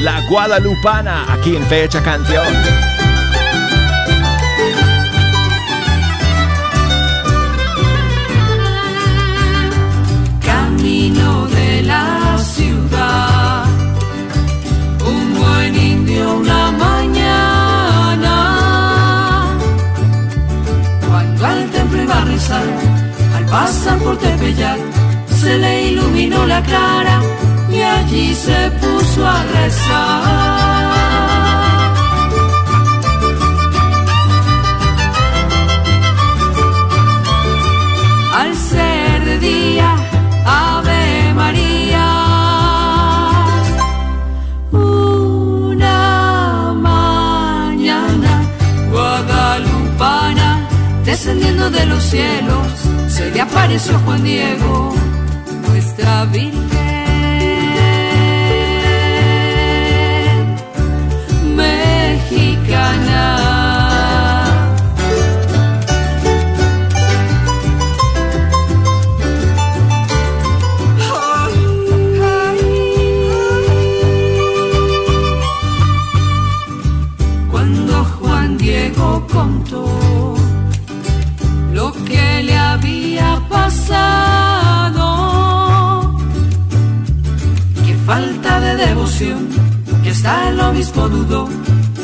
La 0.00 0.26
Guadalupana 0.28 1.32
aquí 1.32 1.56
en 1.56 1.62
Fecha 1.66 2.02
Canción. 2.02 2.93
camino 10.94 11.46
de 11.48 11.82
la 11.82 12.38
ciudad. 12.38 13.64
Un 15.04 15.34
buen 15.40 15.74
indio, 15.74 16.36
una 16.36 16.70
mañana. 16.70 18.36
Cuando 21.08 21.46
al 21.46 21.70
templo 21.70 22.02
iba 22.02 22.16
a 22.16 22.24
rezar, 22.24 22.64
al 23.36 23.44
pasar 23.46 23.98
por 23.98 24.16
Tepeyac, 24.18 24.78
se 25.40 25.58
le 25.58 25.88
iluminó 25.88 26.46
la 26.46 26.62
cara 26.62 27.20
y 27.68 27.82
allí 27.82 28.32
se 28.34 28.70
puso 28.80 29.26
a 29.26 29.42
rezar. 29.42 30.44
Al 38.40 38.54
ser 38.54 39.40
día, 39.40 39.93
descendiendo 51.14 51.70
de 51.70 51.86
los 51.86 52.02
cielos, 52.02 52.66
se 53.06 53.30
le 53.30 53.40
apareció 53.40 53.96
Juan 54.00 54.24
Diego, 54.24 54.92
nuestra 55.68 56.24
Virgen 56.24 56.73
está 90.24 90.48
el 90.48 90.58
obispo 90.58 91.06
dudó, 91.06 91.46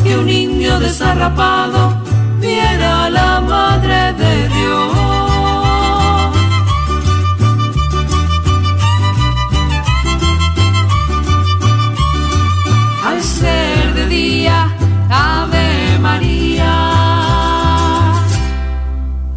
que 0.05 0.19
un 0.19 0.27
niño 0.27 0.79
desarrapado 0.79 2.03
viera 2.39 3.07
a 3.07 3.11
la 3.11 3.41
madre 3.41 4.13
de 4.13 4.49
Dios. 4.49 4.91
al 13.11 13.23
ser 13.23 13.95
de 13.95 14.07
día, 14.07 14.69
Ave 15.09 15.99
María. 16.01 16.75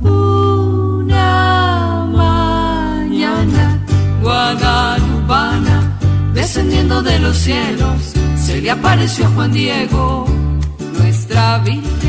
Una 0.02 2.06
mañana 2.22 3.80
guadalupana, 4.22 5.76
descendiendo 6.34 7.02
de 7.02 7.20
los 7.20 7.38
cielos, 7.38 8.13
le 8.64 8.72
apareció 8.72 9.30
Juan 9.36 9.52
Diego, 9.52 10.26
nuestra 10.98 11.58
Virgen 11.60 12.03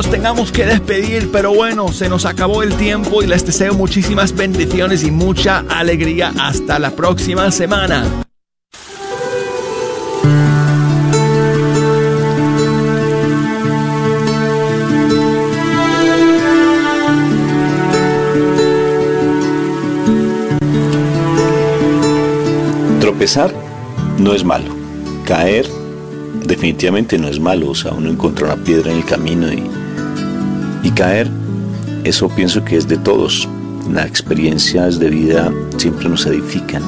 nos 0.00 0.10
tengamos 0.10 0.50
que 0.50 0.64
despedir, 0.64 1.28
pero 1.30 1.52
bueno, 1.52 1.92
se 1.92 2.08
nos 2.08 2.24
acabó 2.24 2.62
el 2.62 2.74
tiempo 2.76 3.22
y 3.22 3.26
les 3.26 3.44
deseo 3.44 3.74
muchísimas 3.74 4.34
bendiciones 4.34 5.04
y 5.04 5.10
mucha 5.10 5.58
alegría. 5.68 6.32
Hasta 6.40 6.78
la 6.78 6.92
próxima 6.92 7.50
semana. 7.50 8.06
Tropezar 23.02 23.52
no 24.16 24.32
es 24.32 24.44
malo. 24.44 24.74
Caer 25.26 25.68
definitivamente 26.46 27.18
no 27.18 27.28
es 27.28 27.38
malo. 27.38 27.68
O 27.68 27.74
sea, 27.74 27.92
uno 27.92 28.08
encontró 28.08 28.46
una 28.46 28.56
piedra 28.56 28.90
en 28.90 28.96
el 28.96 29.04
camino 29.04 29.52
y, 29.52 29.79
y 30.82 30.90
caer, 30.90 31.30
eso 32.04 32.28
pienso 32.28 32.64
que 32.64 32.76
es 32.76 32.88
de 32.88 32.96
todos. 32.96 33.48
Las 33.92 34.06
experiencias 34.06 34.98
de 34.98 35.10
vida 35.10 35.52
siempre 35.76 36.08
nos 36.08 36.26
edifican. 36.26 36.82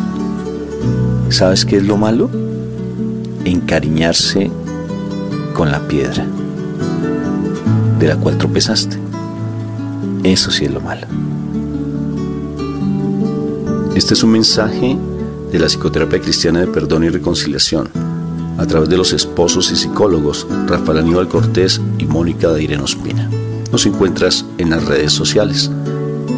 ¿Sabes 1.31 1.65
qué 1.65 1.79
es 1.79 1.85
lo 1.85 1.97
malo? 1.97 2.31
Encariñarse 3.45 4.51
con 5.55 5.71
la 5.71 5.81
piedra 5.89 6.27
de 7.99 8.09
la 8.09 8.17
cual 8.17 8.39
tropezaste. 8.39 8.99
Eso 10.25 10.51
sí 10.51 10.65
es 10.65 10.73
lo 10.73 10.81
malo. 10.81 11.07
Este 13.95 14.15
es 14.15 14.23
un 14.23 14.31
mensaje 14.31 14.97
de 15.51 15.59
la 15.59 15.67
psicoterapia 15.67 16.21
cristiana 16.21 16.61
de 16.61 16.67
perdón 16.67 17.05
y 17.05 17.11
reconciliación 17.11 17.89
a 18.59 18.67
través 18.67 18.89
de 18.89 18.97
los 18.97 19.13
esposos 19.13 19.71
y 19.71 19.77
psicólogos 19.77 20.47
Rafael 20.67 20.99
Aníbal 20.99 21.29
Cortés 21.29 21.81
y 21.99 22.07
Mónica 22.07 22.49
Daireno 22.49 22.85
Ospina. 22.85 23.29
Nos 23.73 23.87
encuentras 23.87 24.45
en 24.59 24.71
las 24.71 24.85
redes 24.85 25.13
sociales. 25.13 25.69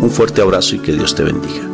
Un 0.01 0.09
fuerte 0.09 0.41
abrazo 0.41 0.77
y 0.77 0.79
que 0.79 0.93
Dios 0.93 1.17
te 1.17 1.25
bendiga. 1.25 1.74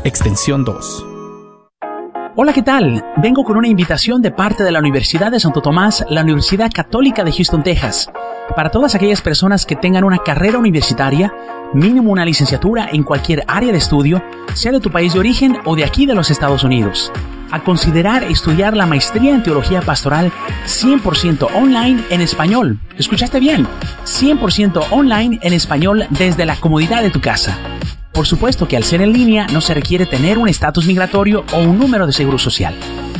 extensión 0.03 0.63
2. 0.63 1.05
Hola, 2.35 2.53
¿qué 2.53 2.61
tal? 2.61 3.03
Vengo 3.17 3.43
con 3.43 3.57
una 3.57 3.67
invitación 3.67 4.21
de 4.21 4.31
parte 4.31 4.63
de 4.63 4.71
la 4.71 4.79
Universidad 4.79 5.31
de 5.31 5.39
Santo 5.39 5.61
Tomás, 5.61 6.05
la 6.09 6.21
Universidad 6.21 6.71
Católica 6.73 7.23
de 7.23 7.31
Houston, 7.31 7.61
Texas, 7.61 8.09
para 8.55 8.71
todas 8.71 8.95
aquellas 8.95 9.21
personas 9.21 9.65
que 9.65 9.75
tengan 9.75 10.05
una 10.05 10.19
carrera 10.19 10.57
universitaria, 10.57 11.33
mínimo 11.73 12.11
una 12.11 12.25
licenciatura 12.25 12.89
en 12.91 13.03
cualquier 13.03 13.43
área 13.47 13.71
de 13.71 13.77
estudio, 13.77 14.23
sea 14.53 14.71
de 14.71 14.79
tu 14.79 14.91
país 14.91 15.13
de 15.13 15.19
origen 15.19 15.57
o 15.65 15.75
de 15.75 15.83
aquí 15.83 16.05
de 16.05 16.15
los 16.15 16.31
Estados 16.31 16.63
Unidos, 16.63 17.11
a 17.51 17.59
considerar 17.63 18.23
estudiar 18.23 18.75
la 18.75 18.85
maestría 18.85 19.35
en 19.35 19.43
teología 19.43 19.81
pastoral 19.81 20.31
100% 20.65 21.49
online 21.53 22.01
en 22.09 22.21
español. 22.21 22.79
¿Escuchaste 22.97 23.39
bien? 23.39 23.67
100% 24.05 24.85
online 24.91 25.39
en 25.41 25.53
español 25.53 26.07
desde 26.09 26.45
la 26.45 26.55
comodidad 26.55 27.03
de 27.03 27.11
tu 27.11 27.19
casa. 27.19 27.57
Por 28.11 28.27
supuesto 28.27 28.67
que 28.67 28.77
al 28.77 28.83
ser 28.83 29.01
en 29.01 29.13
línea 29.13 29.47
no 29.47 29.61
se 29.61 29.73
requiere 29.73 30.05
tener 30.05 30.37
un 30.37 30.49
estatus 30.49 30.85
migratorio 30.85 31.45
o 31.53 31.59
un 31.59 31.79
número 31.79 32.05
de 32.05 32.13
seguro 32.13 32.37
social. 32.37 32.75